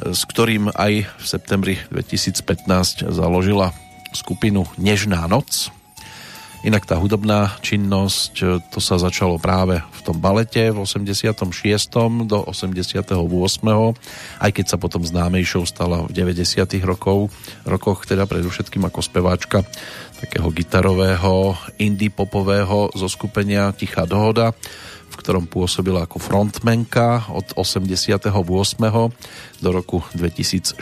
[0.02, 3.72] s ktorým aj v septembri 2015 založila
[4.12, 5.72] skupinu Nežná noc,
[6.66, 11.38] Inak tá hudobná činnosť, to sa začalo práve v tom balete v 86.
[12.26, 13.14] do 88.
[14.42, 16.66] Aj keď sa potom známejšou stala v 90.
[16.82, 17.30] rokov,
[17.62, 19.62] rokoch, teda predovšetkým ako speváčka
[20.18, 24.50] takého gitarového, indie popového zoskupenia Tichá dohoda,
[25.16, 28.28] v ktorom pôsobila ako frontmenka od 88.
[29.64, 30.76] do roku 2014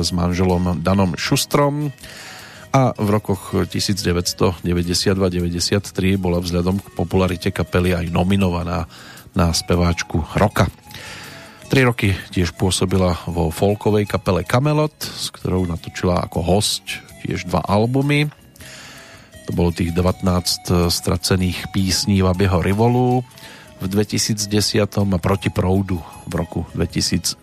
[0.00, 1.92] s manželom Danom Šustrom
[2.72, 4.64] a v rokoch 1992-93
[6.16, 8.88] bola vzhľadom k popularite kapely aj nominovaná
[9.36, 10.72] na speváčku roka.
[11.68, 17.60] Tri roky tiež pôsobila vo folkovej kapele Camelot, s ktorou natočila ako host tiež dva
[17.60, 18.32] albumy.
[19.48, 23.24] To bolo tých 19 stracených písní Vabieho Rivolu
[23.80, 24.44] v 2010
[24.84, 25.96] a Proti proudu
[26.28, 27.40] v roku 2012.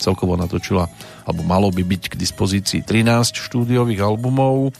[0.00, 0.88] Celkovo natočila,
[1.28, 4.72] alebo malo by byť k dispozícii 13 štúdiových albumov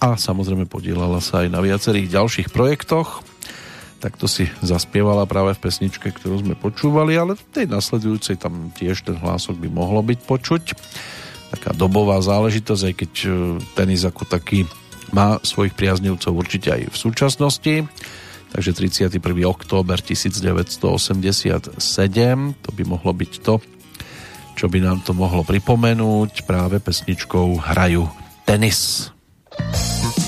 [0.00, 3.20] a samozrejme podielala sa aj na viacerých ďalších projektoch.
[4.00, 9.04] Takto si zaspievala práve v pesničke, ktorú sme počúvali, ale v tej nasledujúcej tam tiež
[9.04, 10.64] ten hlások by mohlo byť počuť.
[11.52, 13.28] Taká dobová záležitosť, aj keď e,
[13.76, 14.64] tenis ako taký
[15.12, 17.74] má svojich priaznivcov určite aj v súčasnosti
[18.54, 19.18] takže 31.
[19.50, 21.74] október 1987,
[22.62, 23.58] to by mohlo byť to,
[24.54, 28.06] čo by nám to mohlo pripomenúť práve pesničkou Hraju
[28.46, 29.10] tenis.
[29.74, 30.23] Slabý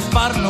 [0.00, 0.47] tak se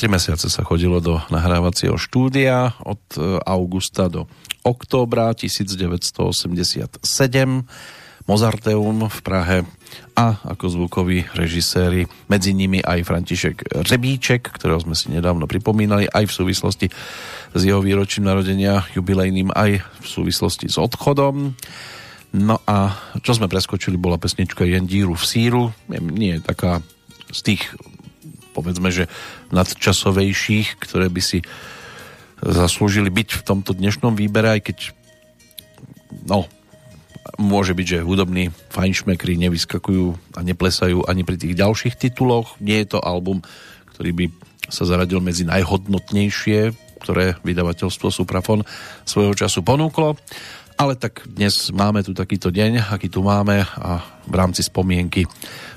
[0.00, 4.24] 3 mesiace sa chodilo do nahrávacieho štúdia od e, augusta do
[4.64, 7.04] októbra 1987
[8.24, 9.58] Mozarteum v Prahe
[10.16, 16.32] a ako zvukoví režiséri, medzi nimi aj František Řebíček, ktorého sme si nedávno pripomínali aj
[16.32, 16.86] v súvislosti
[17.52, 21.52] s jeho výročím narodenia jubilejným, aj v súvislosti s odchodom.
[22.40, 25.62] No a čo sme preskočili, bola pesnička Jendíru v síru.
[25.92, 26.80] Nie je taká
[27.36, 27.68] z tých
[28.52, 29.10] povedzme, že
[29.54, 31.38] nadčasovejších, ktoré by si
[32.40, 34.78] zaslúžili byť v tomto dnešnom výbere, aj keď
[36.24, 36.48] no,
[37.36, 42.56] môže byť, že hudobní fajnšmekry nevyskakujú a neplesajú ani pri tých ďalších tituloch.
[42.58, 43.44] Nie je to album,
[43.92, 44.24] ktorý by
[44.70, 48.64] sa zaradil medzi najhodnotnejšie, ktoré vydavateľstvo Suprafon
[49.08, 50.16] svojho času ponúklo.
[50.80, 55.28] Ale tak dnes máme tu takýto deň, aký tu máme a v rámci spomienky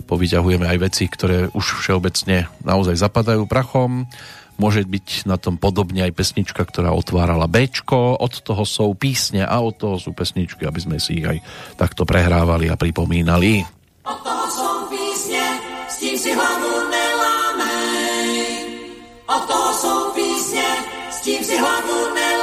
[0.08, 4.08] povyťahujeme aj veci, ktoré už všeobecne naozaj zapadajú prachom.
[4.56, 9.60] Môže byť na tom podobne aj pesnička, ktorá otvárala B, od toho sú písne a
[9.60, 11.44] od toho sú pesničky, aby sme si ich aj
[11.76, 13.60] takto prehrávali a pripomínali.
[14.08, 15.44] Od toho sú písne,
[15.92, 18.32] s tím si hlavu nelámej.
[19.28, 20.70] Od toho sú písne,
[21.12, 22.43] s tím si hlavu nelámej.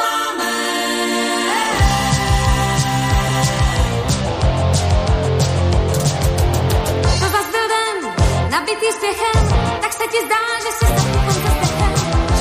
[8.60, 9.48] Nabitý spěchem,
[9.80, 10.70] tak se ti zdá, že
[11.12, 11.92] kuchom se zdechem.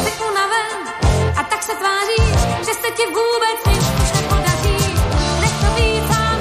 [0.04, 0.80] Jsi unaven
[1.36, 2.30] a tak se tváříš,
[2.66, 4.10] že se ti vůbec nic už.
[5.42, 6.40] Nech to být, sám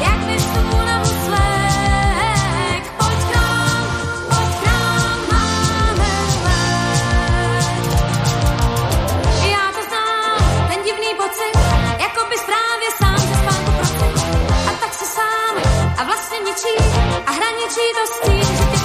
[0.00, 2.82] jak bys tu únavu svek.
[2.98, 3.84] Pojď k nám,
[4.30, 6.12] pojď k nám, máme
[11.14, 11.54] pocit,
[11.98, 14.14] jako bys právě sám ze spánku procit.
[14.68, 15.54] A tak si sám
[15.98, 18.79] a vlastně ničí hraničí to s tím, že tě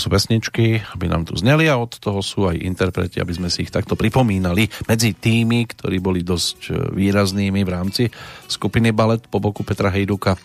[0.00, 3.68] sú pesničky, aby nám tu zneli a od toho sú aj interpreti, aby sme si
[3.68, 8.08] ich takto pripomínali medzi tými, ktorí boli dosť e, výraznými v rámci
[8.48, 10.40] skupiny Balet po boku Petra Hejduka.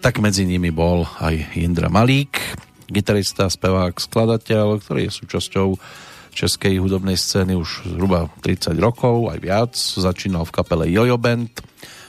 [0.00, 2.40] Tak medzi nimi bol aj Jindra Malík,
[2.88, 5.68] gitarista, spevák, skladateľ, ktorý je súčasťou
[6.34, 9.72] českej hudobnej scény už zhruba 30 rokov, aj viac.
[9.78, 11.48] Začínal v kapele Jojo Band,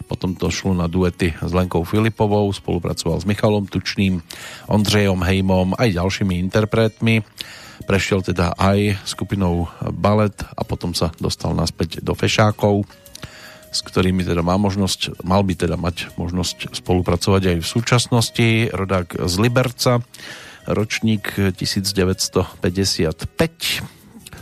[0.06, 4.22] potom to šlo na duety s Lenkou Filipovou, spolupracoval s Michalom Tučným,
[4.70, 7.26] Ondřejom Hejmom aj ďalšími interpretmi.
[7.86, 12.88] Prešiel teda aj skupinou Balet a potom sa dostal naspäť do Fešákov,
[13.76, 18.48] s ktorými teda má možnosť, mal by teda mať možnosť spolupracovať aj v súčasnosti.
[18.72, 20.00] Rodák z Liberca,
[20.64, 22.56] ročník 1955.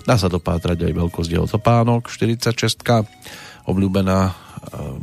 [0.04, 2.86] Dá sa dopátrať aj veľkosť jeho topánok, 46
[3.68, 4.34] obľúbená e,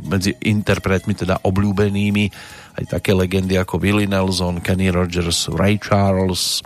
[0.07, 2.25] medzi interpretmi, teda obľúbenými,
[2.81, 6.63] aj také legendy ako Willie Nelson, Kenny Rogers, Ray Charles,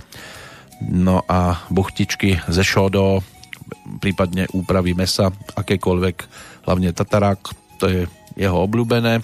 [0.84, 3.24] no a buchtičky ze Shodo,
[4.00, 6.18] prípadne úpravy mesa, akékoľvek,
[6.68, 7.42] hlavne tatarák,
[7.82, 8.02] to je
[8.36, 9.24] jeho obľúbené.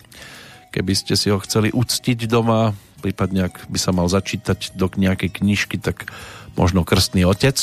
[0.71, 2.71] Keby ste si ho chceli uctiť doma,
[3.03, 6.07] prípadne ak by sa mal začítať do nejakej knižky, tak
[6.55, 7.57] možno Krstný otec.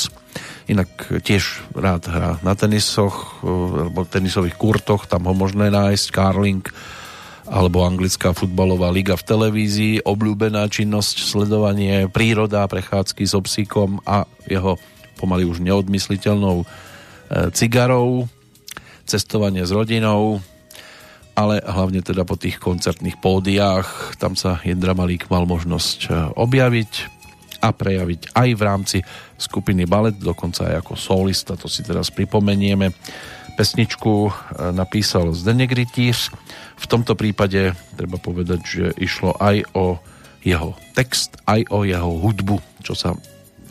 [0.69, 6.61] Inak tiež rád hrá na tenisoch, alebo tenisových kurtoch, tam ho možné nájsť, Carling,
[7.49, 14.77] alebo anglická futbalová liga v televízii, obľúbená činnosť, sledovanie, príroda, prechádzky s obsíkom a jeho
[15.17, 16.65] pomaly už neodmysliteľnou e,
[17.57, 18.29] cigarou,
[19.09, 20.45] cestovanie s rodinou,
[21.33, 27.18] ale hlavne teda po tých koncertných pódiách, tam sa Jendra Malík mal možnosť e, objaviť
[27.59, 28.97] a prejaviť aj v rámci
[29.35, 32.91] skupiny Balet, dokonca aj ako solista, to si teraz pripomenieme.
[33.59, 34.31] Pesničku e,
[34.71, 36.31] napísal Zdeněk Rytíř,
[36.79, 39.99] v tomto prípade treba povedať, že išlo aj o
[40.47, 43.19] jeho text, aj o jeho hudbu, čo sa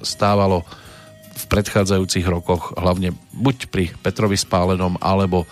[0.05, 0.69] stávalo
[1.39, 5.49] v predchádzajúcich rokoch, hlavne buď pri Petrovi Spálenom, alebo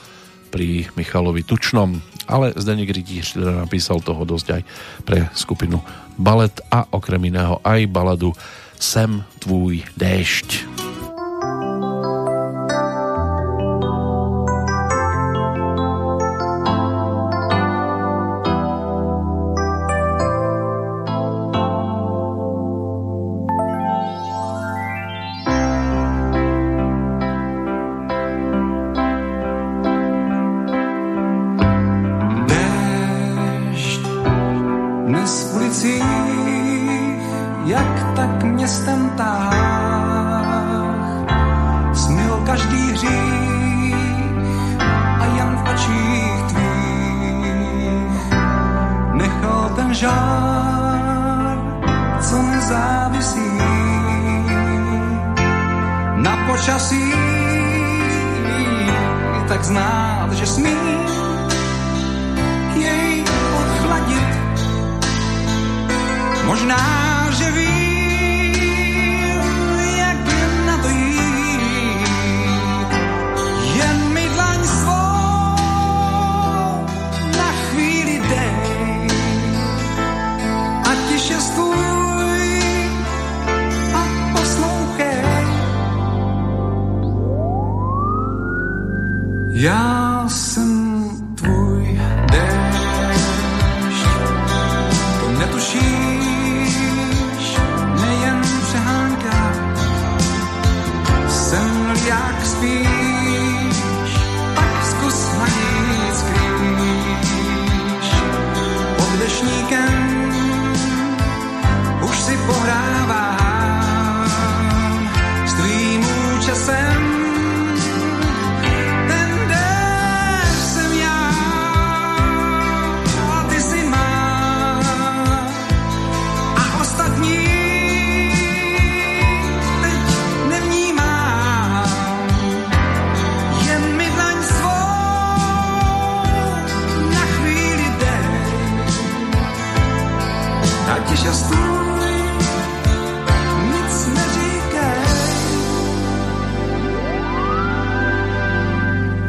[0.57, 4.63] pri Michalovi Tučnom, ale Zdeněk Rytíř teda napísal toho dosť aj
[5.05, 5.85] pre skupinu
[6.17, 8.33] Balet a okrem iného aj baladu
[8.81, 10.76] Sem tvůj déšť.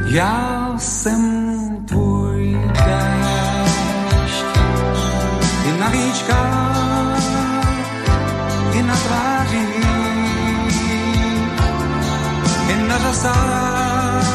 [0.09, 4.45] Já jsem tvůj déšť.
[5.65, 7.23] I na víčkách,
[8.73, 9.85] i na tvářích,
[12.69, 14.27] i na řasách,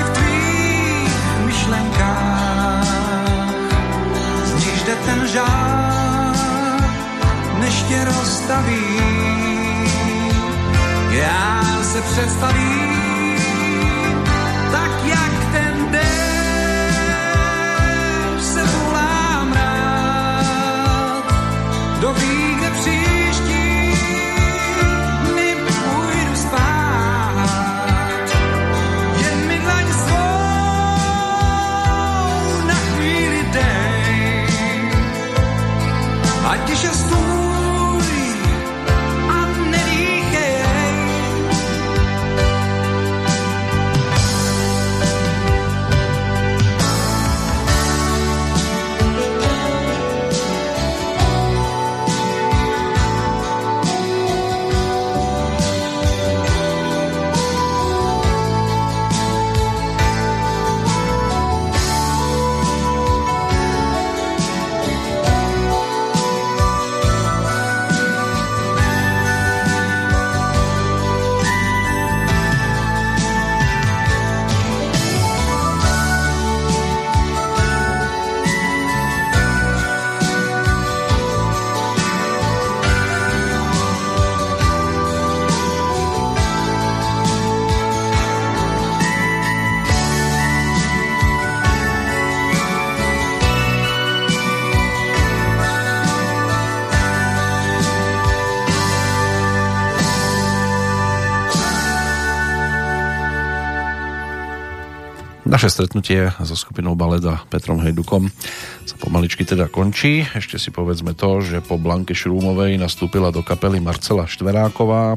[0.00, 2.86] i v tvých myšlenkách.
[4.54, 6.36] Nich jde ten žár,
[7.60, 8.84] než tě rozstaví.
[11.10, 12.95] Já se představím,
[105.56, 108.28] Naše stretnutie so skupinou Baleda Petrom Hejdukom
[108.84, 110.20] sa pomaličky teda končí.
[110.36, 115.16] Ešte si povedzme to, že po Blanke Šrúmovej nastúpila do kapely Marcela Štveráková,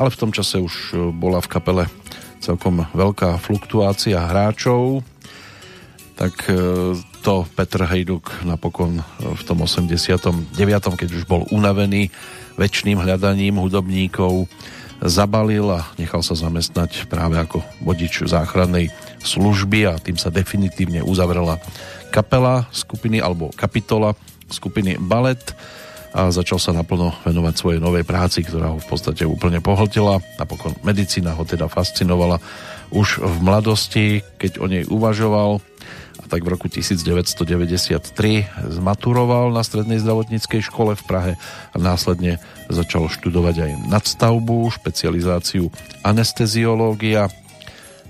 [0.00, 1.84] ale v tom čase už bola v kapele
[2.40, 5.04] celkom veľká fluktuácia hráčov,
[6.16, 10.56] tak e, to Petr Hejduk napokon v tom 89.,
[10.96, 12.08] keď už bol unavený
[12.56, 14.48] väčšným hľadaním hudobníkov,
[15.04, 18.88] zabalil a nechal sa zamestnať práve ako vodič záchrannej
[19.26, 21.58] služby a tým sa definitívne uzavrela
[22.14, 24.14] kapela skupiny alebo kapitola
[24.46, 25.42] skupiny Ballet
[26.16, 30.22] a začal sa naplno venovať svojej novej práci, ktorá ho v podstate úplne pohltila.
[30.40, 32.40] Napokon medicína ho teda fascinovala
[32.88, 34.06] už v mladosti,
[34.40, 35.60] keď o nej uvažoval
[36.16, 38.00] a tak v roku 1993
[38.80, 41.32] zmaturoval na strednej zdravotníckej škole v Prahe
[41.70, 42.40] a následne
[42.72, 45.68] začal študovať aj nadstavbu, špecializáciu
[46.00, 47.28] anesteziológia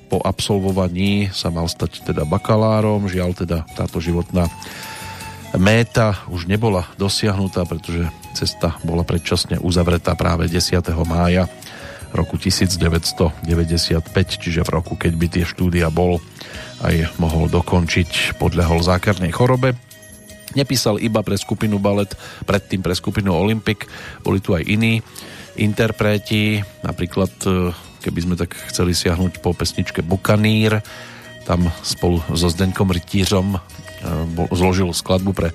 [0.07, 4.47] po absolvovaní sa mal stať teda bakalárom, žiaľ teda táto životná
[5.59, 8.07] méta už nebola dosiahnutá, pretože
[8.37, 10.83] cesta bola predčasne uzavretá práve 10.
[11.09, 11.49] mája
[12.15, 13.43] roku 1995,
[14.41, 16.23] čiže v roku, keď by tie štúdia bol
[16.85, 19.75] aj mohol dokončiť, podľahol zákernej chorobe.
[20.57, 22.09] Nepísal iba pre skupinu Ballet,
[22.49, 23.85] predtým pre skupinu Olympic,
[24.25, 25.01] boli tu aj iní
[25.57, 27.33] interpreti, napríklad
[28.07, 30.79] keby sme tak chceli siahnuť po pesničke Bukanír,
[31.43, 33.61] tam spolu so Zdeňkom Rytířom e,
[34.55, 35.51] zložil skladbu pre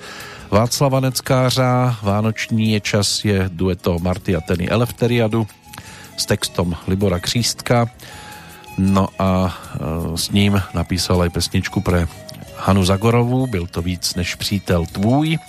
[0.52, 2.04] Václava Neckářa.
[2.04, 5.48] Vánoční je čas je dueto Marty a Teny Elefteriadu
[6.20, 7.88] s textom Libora Křístka.
[8.76, 9.52] No a e,
[10.20, 12.12] s ním napísal aj pesničku pre
[12.60, 15.40] Hanu Zagorovú, byl to víc než přítel tvůj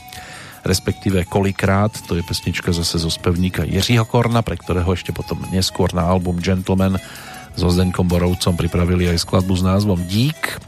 [0.62, 5.90] respektíve Kolikrát, to je pesnička zase zo spevníka Jiřího Korna, pre ktorého ešte potom neskôr
[5.94, 6.98] na album Gentleman
[7.58, 10.58] so Zdeňkom Borovcom pripravili aj skladbu s názvom Dík.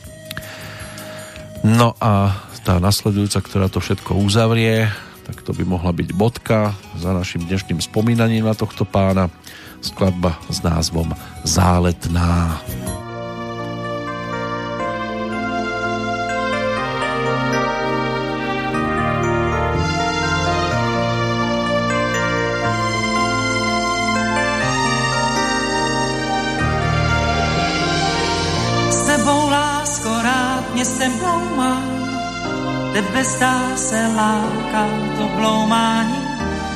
[1.65, 4.89] No a tá nasledujúca, ktorá to všetko uzavrie,
[5.25, 9.33] tak to by mohla byť bodka za našim dnešným spomínaním na tohto pána.
[9.81, 11.13] Skladba s názvom
[11.45, 12.61] Záletná.
[12.61, 13.04] Záletná.
[30.99, 31.83] Se bloumá,
[32.93, 34.87] tebe zdá se láká
[35.19, 36.19] to bloumání,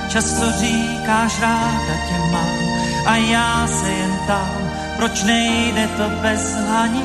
[0.08, 2.58] často říkáš ráda tě mám.
[3.06, 4.50] A já se jen tam,
[4.96, 7.04] proč nejde to bez haní.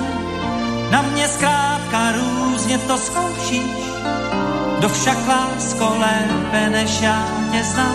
[0.92, 3.76] Na mě zkrátka různě to zkoušíš,
[4.78, 7.92] kdo však lásko lépe než já tě zná,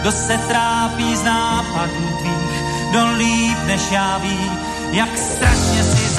[0.00, 4.50] kdo se trápí z nápadů tvých, kdo líp než já ví,
[4.92, 6.14] jak strašně si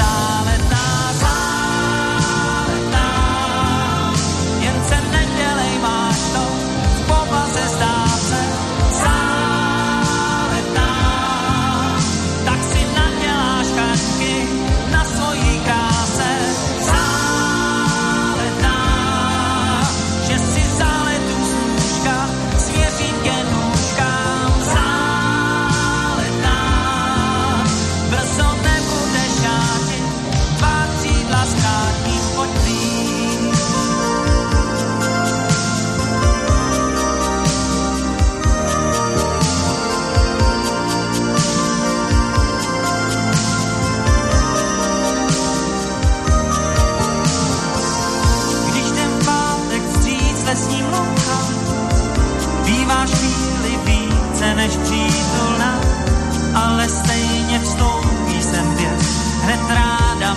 [57.63, 57.85] záletá.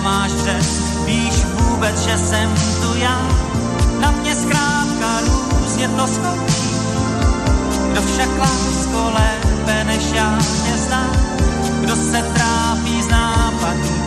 [0.03, 0.67] máš přes,
[1.05, 3.21] víš vůbec, že jsem tu já.
[3.99, 6.69] Na mě zkrátka různě to skončí,
[7.91, 11.11] kdo však lásko lépe než já tě zná,
[11.81, 13.99] kdo se trápí z nápadů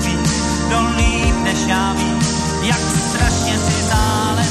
[0.66, 2.18] kdo líp než já ví,
[2.62, 4.41] jak strašně si záletná.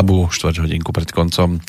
[0.00, 1.60] Slabú štvrť hodinku pred koncom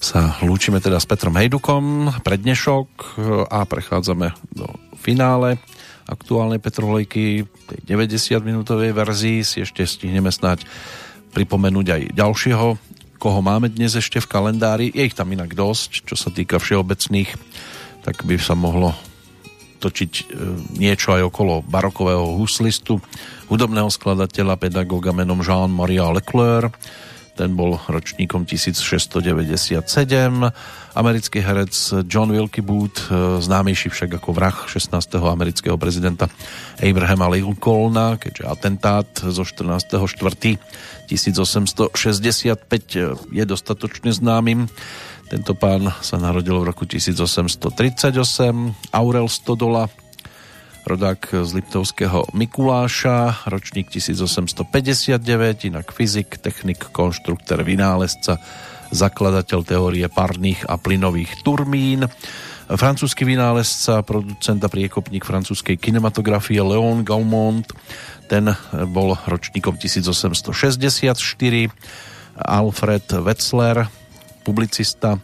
[0.00, 5.60] sa lúčime teda s Petrom Hejdukom pre dnešok a prechádzame do finále
[6.08, 10.64] aktuálnej Petrolejky, tej 90 minútovej verzii si ešte stihneme snáď
[11.36, 12.68] pripomenúť aj ďalšieho,
[13.20, 14.88] koho máme dnes ešte v kalendári.
[14.88, 17.36] Je ich tam inak dosť, čo sa týka všeobecných,
[18.00, 18.96] tak by sa mohlo
[19.76, 20.24] točiť e,
[20.80, 22.96] niečo aj okolo barokového huslistu,
[23.52, 26.72] hudobného skladateľa, pedagóga menom Jean-Maria Leclerc,
[27.38, 29.78] ten bol ročníkom 1697.
[30.98, 31.70] Americký herec
[32.10, 35.22] John Wilkie Booth, e, známejší však ako vrah 16.
[35.22, 36.26] amerického prezidenta
[36.82, 40.58] Abrahama Lincolna, keďže atentát zo 14.4.
[41.06, 44.66] 1865 je dostatočne známym
[45.28, 48.16] tento pán sa narodil v roku 1838.
[48.96, 49.92] Aurel Stodola,
[50.88, 58.40] rodák z Liptovského Mikuláša, ročník 1859, inak fyzik, technik, konštruktor, vynálezca,
[58.88, 62.08] zakladateľ teórie parných a plynových turbín,
[62.72, 67.68] francúzsky vynálezca, producent a priekopník francúzskej kinematografie Leon Gaumont,
[68.32, 68.48] ten
[68.88, 71.68] bol ročníkom 1864,
[72.40, 73.84] Alfred Wetzler,
[74.40, 75.20] publicista,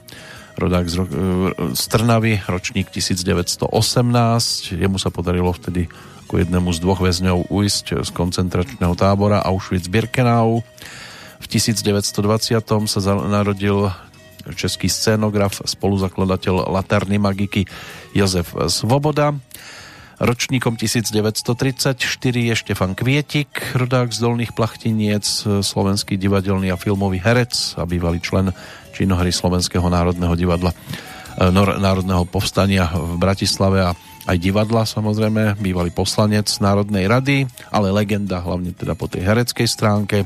[0.54, 0.96] rodák z,
[1.74, 3.70] z Trnavy, ročník 1918.
[4.74, 5.90] Jemu sa podarilo vtedy
[6.24, 10.64] ako jednému z dvoch väzňov ujsť z koncentračného tábora Auschwitz-Birkenau.
[11.42, 12.64] V 1920.
[12.88, 13.92] sa narodil
[14.56, 17.64] český scénograf, spoluzakladateľ Laterny magiky
[18.12, 19.32] Jozef Svoboda.
[20.14, 21.98] Ročníkom 1934
[22.30, 25.26] je Štefan Kvietik, rodák z Dolných Plachtiniec,
[25.60, 28.54] slovenský divadelný a filmový herec a bývalý člen
[28.94, 30.76] činohry Slovenského národného divadla e,
[31.82, 33.90] Národného povstania v Bratislave a
[34.24, 40.24] aj divadla samozrejme, bývalý poslanec Národnej rady, ale legenda hlavne teda po tej hereckej stránke.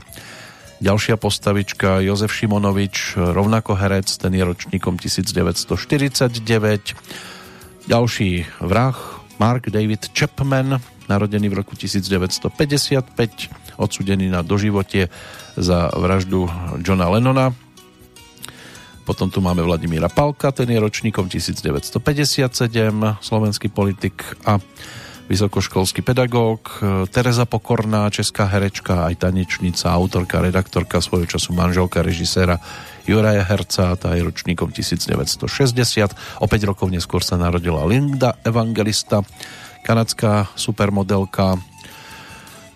[0.78, 6.38] Ďalšia postavička Jozef Šimonovič, rovnako herec, ten je ročníkom 1949.
[7.90, 8.94] Ďalší vrah
[9.42, 10.78] Mark David Chapman,
[11.10, 13.10] narodený v roku 1955,
[13.82, 15.10] odsudený na doživotie
[15.58, 16.46] za vraždu
[16.78, 17.50] Johna Lennona,
[19.08, 22.60] potom tu máme Vladimíra Palka, ten je ročníkom 1957,
[23.24, 24.60] slovenský politik a
[25.32, 26.68] vysokoškolský pedagóg.
[27.08, 32.60] Tereza Pokorná, česká herečka, aj tanečnica, autorka, redaktorka, svojho času manželka režiséra
[33.08, 36.44] Juraja Herca, tá je ročníkom 1960.
[36.44, 39.24] O 5 rokov neskôr sa narodila Linda Evangelista,
[39.88, 41.56] kanadská supermodelka,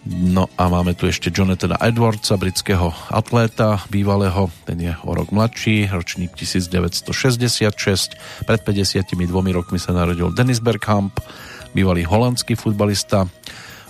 [0.03, 5.87] No a máme tu ešte Jonathana Edwardsa, britského atléta, bývalého, ten je o rok mladší,
[5.95, 8.19] ročník 1966.
[8.43, 9.15] Pred 52
[9.55, 11.23] rokmi sa narodil Dennis Bergkamp,
[11.71, 13.31] bývalý holandský futbalista.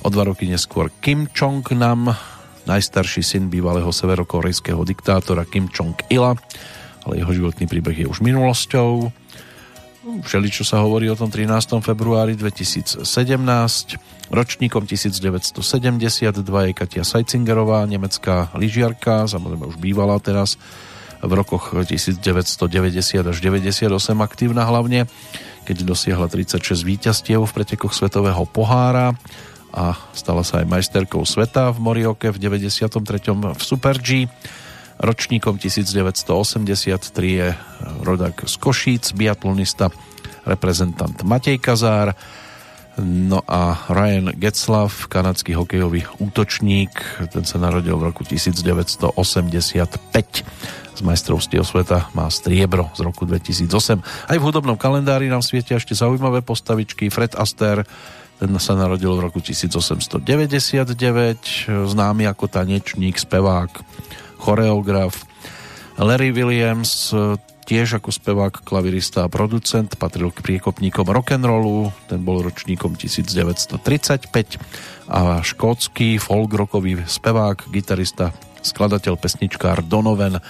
[0.05, 2.12] O dva roky neskôr Kim Jong-nam,
[2.68, 6.36] najstarší syn bývalého severokorejského diktátora Kim Jong-ila,
[7.09, 9.22] ale jeho životný príbeh je už minulosťou.
[10.03, 11.79] Všeličo sa hovorí o tom 13.
[11.79, 13.07] februári 2017.
[14.35, 20.59] Ročníkom 1972 je Katia Sajcingerová, nemecká lyžiarka, samozrejme už bývala teraz
[21.23, 22.19] v rokoch 1990
[23.31, 23.87] až 98
[24.19, 25.07] aktívna hlavne,
[25.70, 29.15] keď dosiahla 36 víťazstiev v pretekoch Svetového pohára
[29.70, 32.99] a stala sa aj majsterkou sveta v Morioke v 93.
[33.55, 34.27] v Super G.
[35.01, 37.48] Ročníkom 1983 je
[38.05, 39.89] rodak z Košíc, biatlonista,
[40.44, 42.12] reprezentant Matej Kazár,
[43.01, 46.93] no a Ryan Getzlav, kanadský hokejový útočník,
[47.32, 49.16] ten sa narodil v roku 1985
[50.93, 54.05] z majstrovstiev sveta má striebro z roku 2008.
[54.05, 57.09] Aj v hudobnom kalendári nám svietia ešte zaujímavé postavičky.
[57.09, 57.89] Fred Astaire,
[58.36, 60.93] ten sa narodil v roku 1899,
[61.66, 63.73] známy ako tanečník, spevák,
[64.43, 65.23] choreograf.
[66.02, 67.14] Larry Williams,
[67.62, 73.78] tiež ako spevák, klavirista a producent, patril k priekopníkom rock'n'rollu, ten bol ročníkom 1935
[75.06, 78.35] a škótsky folk-rockový spevák, gitarista,
[78.66, 80.43] skladateľ, pesničkár Donovan,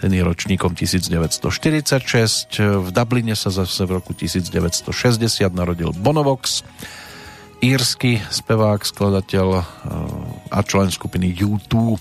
[0.00, 2.60] ten je ročníkom 1946.
[2.60, 4.90] V Dubline sa zase v roku 1960
[5.52, 6.60] narodil Bonovox,
[7.64, 9.64] írsky spevák, skladateľ eh,
[10.52, 11.96] a člen skupiny U2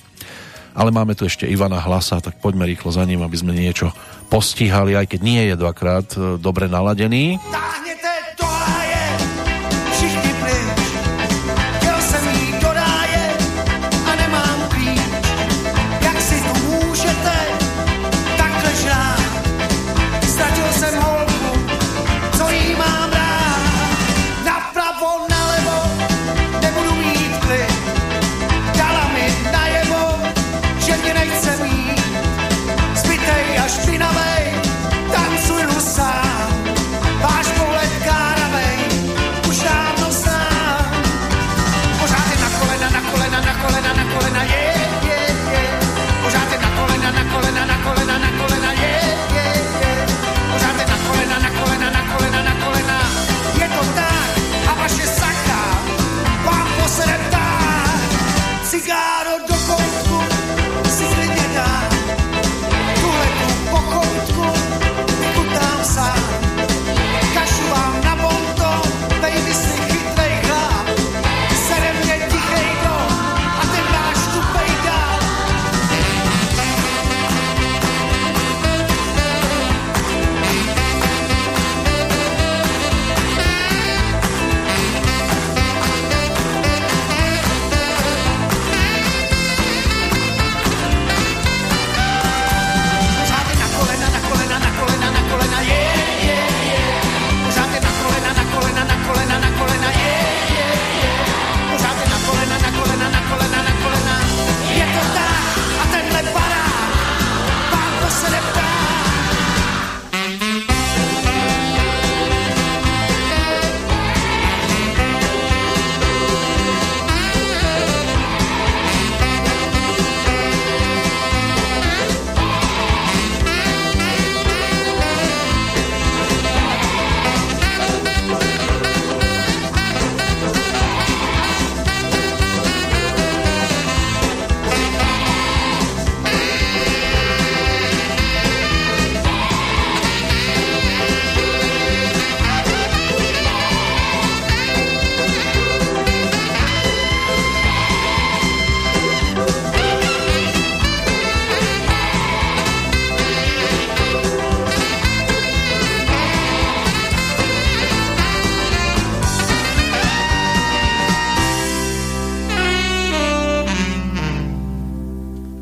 [0.73, 3.93] ale máme tu ešte Ivana Hlasa, tak poďme rýchlo za ním, aby sme niečo
[4.29, 7.37] postihali, aj keď nie je dvakrát e, dobre naladený.
[7.53, 8.12] Táhnete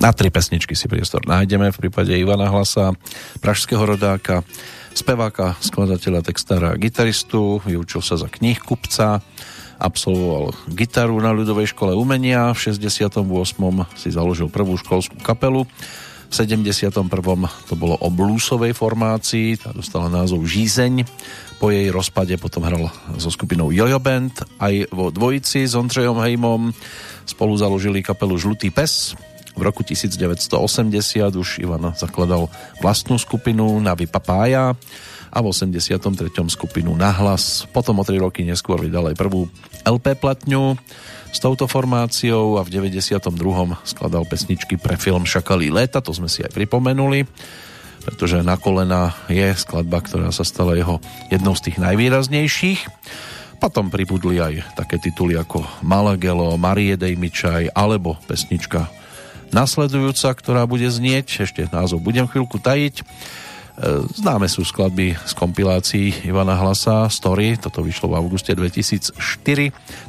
[0.02, 2.98] Na tri pesničky si priestor nájdeme v prípade Ivana Hlasa,
[3.38, 4.42] pražského rodáka,
[4.98, 9.22] speváka, skladateľa, textára a gitaristu, vyučil sa za knih kupca,
[9.78, 13.22] absolvoval gitaru na ľudovej škole umenia, v 68.
[13.94, 17.06] si založil prvú školskú kapelu, v 71.
[17.70, 21.06] to bolo o bluesovej formácii, tá dostala názov Žízeň,
[21.62, 22.90] po jej rozpade potom hral
[23.22, 26.74] so skupinou Jojo Band, aj vo dvojici s Ondřejom Hejmom
[27.30, 29.14] spolu založili kapelu Žlutý pes,
[29.56, 30.52] v roku 1980
[31.36, 32.48] už Ivan zakladal
[32.80, 34.76] vlastnú skupinu Navi Papája
[35.32, 36.04] a v 83.
[36.52, 37.64] skupinu Nahlas.
[37.72, 39.48] Potom o 3 roky neskôr vydal aj prvú
[39.88, 40.76] LP platňu
[41.32, 43.32] s touto formáciou a v 92.
[43.88, 47.24] skladal pesničky pre film Šakalí léta, to sme si aj pripomenuli,
[48.04, 51.00] pretože Na kolena je skladba, ktorá sa stala jeho
[51.32, 52.80] jednou z tých najvýraznejších.
[53.62, 58.90] Potom pribudli aj také tituly ako Malagelo, Marie Dejmičaj alebo pesnička
[59.52, 62.96] nasledujúca, ktorá bude znieť, ešte názov budem chvíľku tajiť.
[63.00, 63.04] E,
[64.20, 69.16] známe sú skladby z kompilácií Ivana Hlasa Story, toto vyšlo v auguste 2004.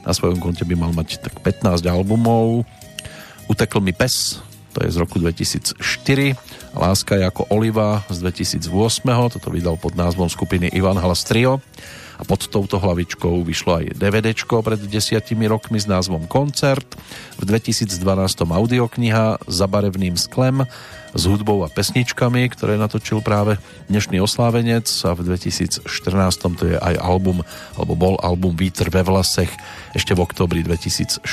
[0.02, 2.66] Na svojom konte by mal mať tak 15 albumov.
[3.46, 4.42] Utekl mi pes,
[4.72, 5.76] to je z roku 2004.
[6.72, 8.72] Láska je ako Oliva z 2008.
[9.28, 11.60] Toto vydal pod názvom skupiny Ivan Hlas Trio.
[12.22, 16.86] A pod touto hlavičkou vyšlo aj DVD pred desiatimi rokmi s názvom Koncert.
[17.34, 17.98] V 2012
[18.46, 20.62] audiokniha Za barevným sklem
[21.18, 23.58] s hudbou a pesničkami, ktoré natočil práve
[23.90, 25.82] dnešný oslávenec a v 2014
[26.54, 27.42] to je aj album,
[27.74, 29.50] alebo bol album Vítr ve vlasech,
[29.90, 31.26] ešte v oktobri 2016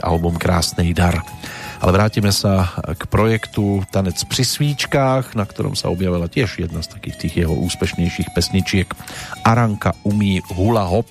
[0.00, 1.20] album Krásnej dar.
[1.82, 6.94] Ale vrátime sa k projektu Tanec pri svíčkách, na ktorom sa objavila tiež jedna z
[6.94, 8.86] takých tých jeho úspešnejších pesničiek
[9.42, 11.10] Aranka umí hula hop.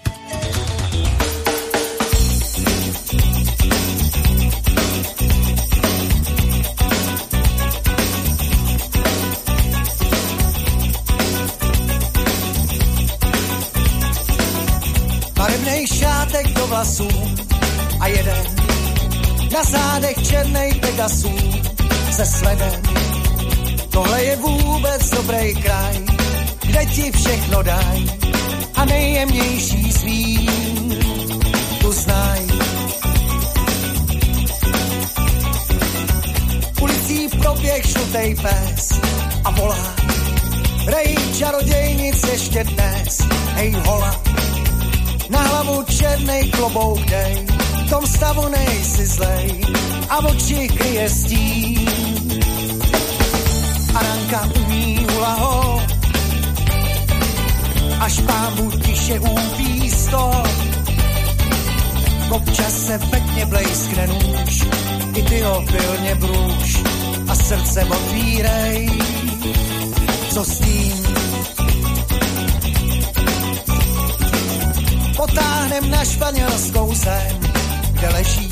[16.72, 17.08] vlasů
[18.00, 18.81] a jeden
[19.52, 21.36] na zádech černej Pegasů
[22.12, 22.82] se sledem.
[23.90, 25.96] Tohle je vůbec dobrý kraj,
[26.62, 28.06] kde ti všechno daj
[28.76, 30.50] a nejjemnější svý
[31.82, 32.40] tu znaj.
[36.82, 39.00] Ulicí proběh šutej pes
[39.44, 39.96] a volá,
[40.86, 43.22] rej čarodějnic ještě dnes,
[43.54, 44.22] hej hola,
[45.30, 47.46] na hlavu černej klobouk dej,
[47.92, 49.52] tom stavu nejsi zlej
[50.08, 51.88] a oči kryje stín.
[53.92, 55.36] Aranka umí hula
[58.00, 60.32] až pámu tiše úpí sto.
[62.32, 64.54] Občas se pekně blejskne nůž,
[65.16, 66.70] i ty ho pilně brůž
[67.28, 68.90] a srdcem otvírej,
[70.34, 70.96] co s tím
[75.16, 77.51] potáhnem na španělskou zem,
[78.02, 78.50] kde leží.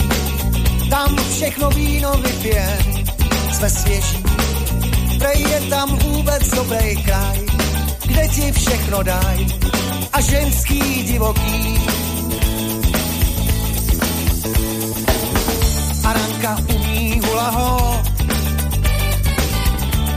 [0.90, 3.06] Tam všechno víno vypijem,
[3.52, 4.24] jsme svěží.
[5.20, 7.40] Prej je tam vůbec dobrý kraj,
[8.06, 9.48] kde ti všechno daj
[10.14, 11.82] a ženský divoký.
[16.06, 18.02] Aranka umí hula ho,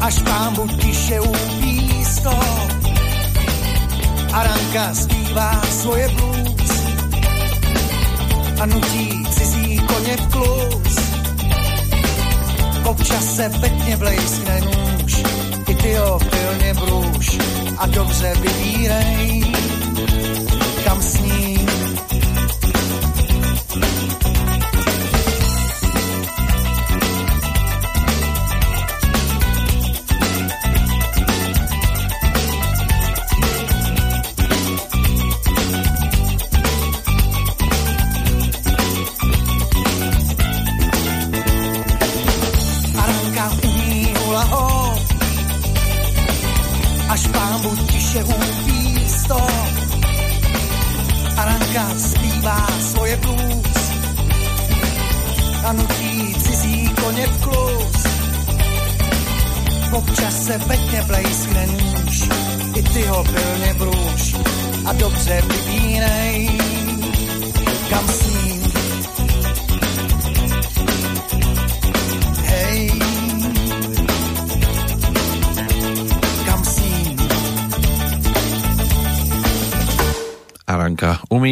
[0.00, 2.68] až pámbu tiše upí z toho.
[4.32, 6.41] Aranka zpívá svoje blues
[8.62, 10.96] a nutí cizí koně v klus.
[12.84, 15.22] Občas se pěkně blejskne nůž,
[15.68, 17.38] i ty ho pilně brůž
[17.78, 19.44] a dobře vybírej,
[20.84, 21.20] kam s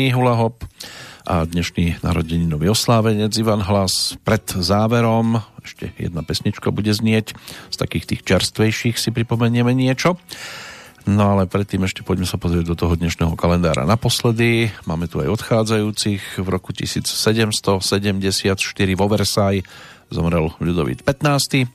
[0.01, 0.65] Academy Hula Hop
[1.29, 7.37] a dnešný narodeninový oslávenec Ivan Hlas pred záverom ešte jedna pesnička bude znieť
[7.69, 10.17] z takých tých čerstvejších si pripomenieme niečo
[11.05, 14.73] No ale predtým ešte poďme sa pozrieť do toho dnešného kalendára naposledy.
[14.89, 16.41] Máme tu aj odchádzajúcich.
[16.41, 17.77] V roku 1774
[18.97, 19.65] vo Versailles
[20.09, 21.69] zomrel Ľudovít 15.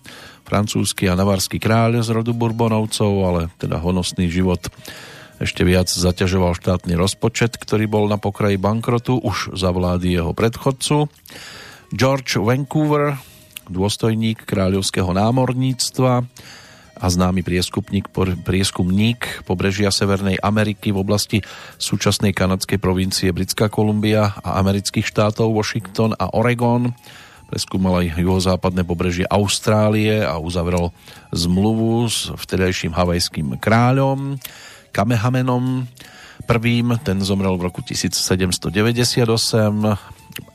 [0.46, 4.66] Francúzsky a navarský kráľ z rodu Bourbonovcov, ale teda honosný život
[5.40, 11.12] ešte viac zaťažoval štátny rozpočet, ktorý bol na pokraji bankrotu už za vlády jeho predchodcu.
[11.92, 13.20] George Vancouver,
[13.68, 16.24] dôstojník kráľovského námorníctva,
[16.96, 18.08] a známy prieskupník,
[18.48, 21.44] prieskumník pobrežia Severnej Ameriky v oblasti
[21.76, 26.96] súčasnej kanadskej provincie Britská Kolumbia a amerických štátov Washington a Oregon.
[27.52, 30.96] Preskúmal aj juhozápadné pobrežie Austrálie a uzavrel
[31.36, 34.40] zmluvu s vtedajším havajským kráľom
[34.96, 35.84] Kamehamenom.
[36.48, 38.72] Prvým ten zomrel v roku 1798.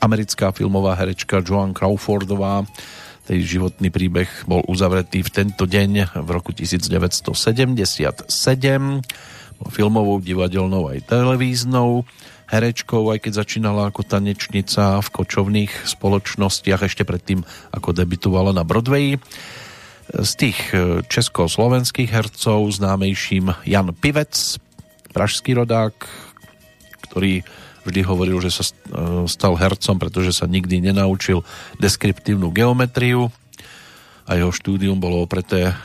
[0.01, 2.65] Americká filmová herečka Joan Crawfordová
[3.29, 7.37] tej životný príbeh bol uzavretý v tento deň v roku 1977
[9.69, 12.01] filmovou, divadelnou aj televíznou
[12.49, 19.21] herečkou, aj keď začínala ako tanečnica v kočovných spoločnostiach ešte predtým, ako debitovala na Broadway.
[20.11, 24.59] Z tých e, československých hercov známejším Jan Pivec,
[25.15, 25.95] pražský rodák,
[27.07, 27.47] ktorý
[27.87, 28.73] vždy hovoril, že sa e,
[29.31, 31.47] stal hercom, pretože sa nikdy nenaučil
[31.79, 33.31] deskriptívnu geometriu.
[34.27, 35.75] A jeho štúdium bolo opreté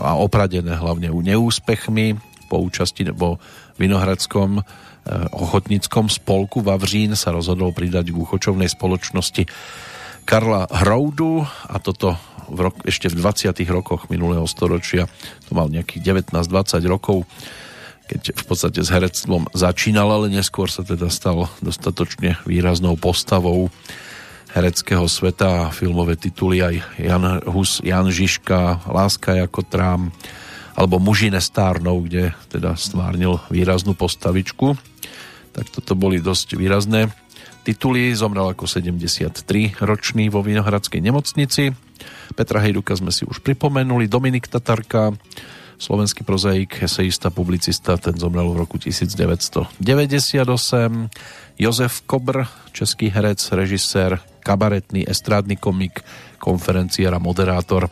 [0.00, 3.42] a opradené hlavne u neúspechmi po účasti vo
[3.82, 4.62] Vinohradskom e,
[5.34, 9.44] ochotníckom spolku Vavřín sa rozhodol pridať k úchočovnej spoločnosti
[10.26, 12.18] Karla Hroudu a toto
[12.50, 13.62] v rok, ešte v 20.
[13.70, 15.06] rokoch minulého storočia
[15.46, 17.22] to mal nejakých 19-20 rokov
[18.06, 23.66] keď v podstate s herectvom začínal, ale neskôr sa teda stal dostatočne výraznou postavou
[24.54, 30.14] hereckého sveta a filmové tituly aj Jan Hus, Jan Žižka, Láska ako trám
[30.78, 34.78] alebo Muži nestárnou, kde teda stvárnil výraznú postavičku.
[35.56, 37.10] Tak toto boli dosť výrazné
[37.66, 38.14] tituly.
[38.14, 39.42] Zomrel ako 73
[39.82, 41.74] ročný vo Vinohradskej nemocnici.
[42.38, 45.10] Petra Hejduka sme si už pripomenuli, Dominik Tatarka,
[45.76, 49.82] slovenský prozaik, eseista, publicista, ten zomrel v roku 1998.
[51.58, 56.06] Jozef Kobr, český herec, režisér, kabaretný, estrádny komik,
[56.38, 57.90] konferenciér a moderátor.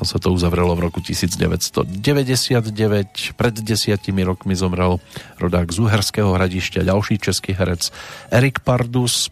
[0.00, 3.36] Tam sa to uzavrelo v roku 1999.
[3.36, 4.96] Pred desiatimi rokmi zomrel
[5.36, 7.92] rodák z Uherského hradišťa, ďalší český herec
[8.32, 9.28] Erik Pardus.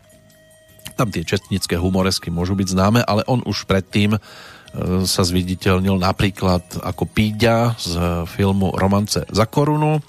[1.01, 4.21] Tam tie čestnické humoresky môžu byť známe, ale on už predtým
[4.69, 7.93] E, sa zviditeľnil napríklad ako Píďa z
[8.29, 10.05] filmu Romance za korunu,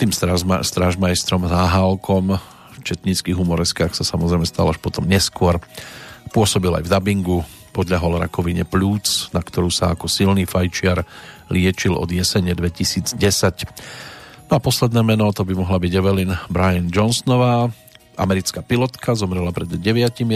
[0.00, 5.60] tým strážma, strážmajstrom Záhálkom v četníckých humoreskách sa samozrejme stal až potom neskôr.
[6.32, 7.38] Pôsobil aj v dabingu,
[7.70, 11.06] podľahol rakovine plúc, na ktorú sa ako silný fajčiar
[11.50, 13.16] liečil od jesene 2010.
[14.50, 17.70] No a posledné meno, to by mohla byť Evelyn Brian Johnsonová,
[18.20, 19.80] Americká pilotka zomrela pred 9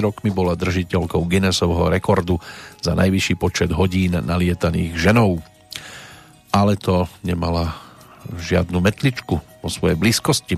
[0.01, 2.41] rokmi, bola držiteľkou Guinnessovho rekordu
[2.81, 5.45] za najvyšší počet hodín nalietaných ženou.
[6.49, 7.77] Ale to nemala
[8.33, 10.57] žiadnu metličku po svojej blízkosti.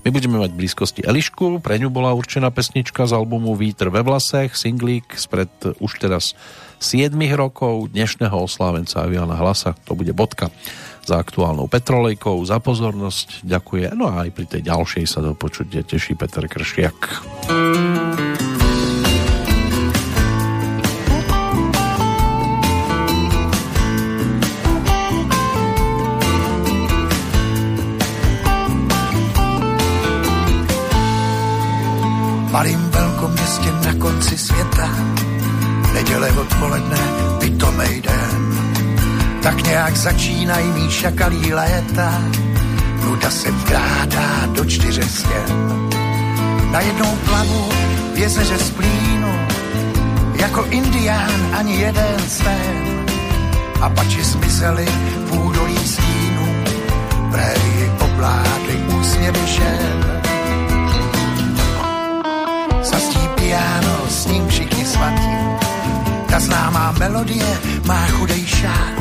[0.00, 4.56] My budeme mať blízkosti Elišku, pre ňu bola určená pesnička z albumu Vítr ve vlasech,
[4.56, 6.32] singlík spred už teraz
[6.80, 10.48] 7 rokov dnešného oslávenca Aviana Hlasa, to bude bodka
[11.04, 13.92] za aktuálnou Petrolejkou, za pozornosť ďakuje.
[13.94, 16.98] No a aj pri tej ďalšej sa do počutia teší Peter Kršiak.
[33.84, 34.88] Na konci světa.
[35.94, 36.98] Neděle odpoledne,
[37.40, 38.42] pitomej den
[39.42, 42.22] tak nějak začínají mý šakalí léta.
[43.04, 45.88] Nuda se vkrádá do čtyře stěn.
[46.80, 47.68] jednou plavu
[48.14, 49.32] v jezeře splínu,
[50.34, 53.06] jako indián ani jeden sen.
[53.80, 54.86] A pači zmizeli
[55.26, 56.46] v údolí stínu,
[57.30, 59.31] prérii obládly úsměvy
[63.52, 65.36] piano, s ním všichni svatí,
[66.26, 67.50] ta známá melodie
[67.84, 68.96] má chudej šát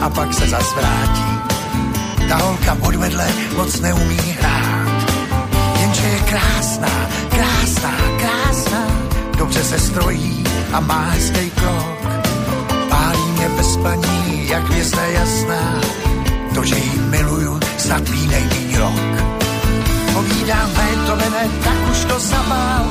[0.00, 1.28] a pak se zas vrátí.
[2.28, 5.04] Ta holka podvedle moc neumí hrát,
[5.80, 6.94] jenže je krásná,
[7.28, 8.82] krásná, krásná,
[9.38, 11.98] dobře se strojí a má hezký krok.
[12.88, 15.80] Pálí mě bez paní, jak hvězda jasná,
[16.54, 19.33] to, že jí miluju, snad ví nejmíň rok.
[20.44, 22.84] Povídám Beethovene, tak už to zabál,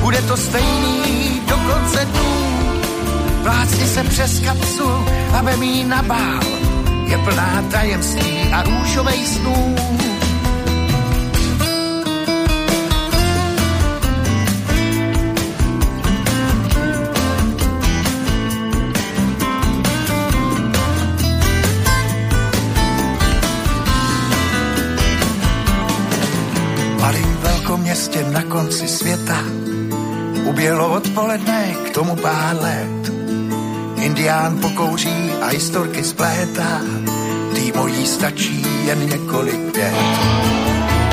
[0.00, 2.30] bude to stejný do konce dnů.
[3.42, 4.90] Vlácni se přes kapsu,
[5.38, 6.40] aby mi nabál,
[7.06, 9.76] je plná tajemství a růžovej snů.
[28.32, 29.38] Na konci světa.
[30.44, 33.12] Uběhlo odpoledne k tomu pár let.
[33.96, 36.80] Indián pokouří a historky splétá.
[37.54, 39.94] Tý mojí stačí jen několik vět.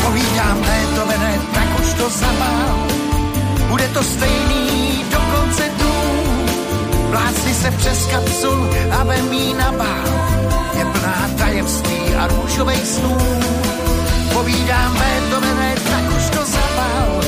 [0.05, 2.87] Povídám Beethovene, tak už to zabál.
[3.69, 5.93] Bude to stejný do konce dnů.
[7.09, 10.07] Vlácni se přes kapsul a vem jí na bál.
[10.77, 13.17] Je plná tajemství a růžovej snů.
[14.33, 16.16] Povídám Beethovene, tak už
[16.87, 17.21] zapál.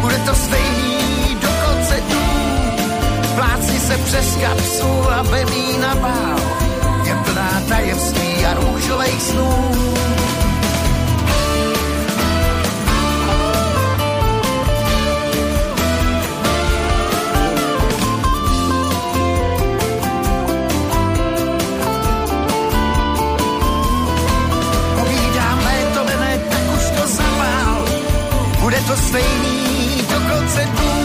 [0.00, 2.26] Bude to stejný do konce dnů.
[3.34, 6.40] Plácni se přes kapsu a vem jí na bál.
[7.06, 9.76] Je plná tajemství a růžovej snů.
[28.86, 30.95] to stejný, dokonce dům.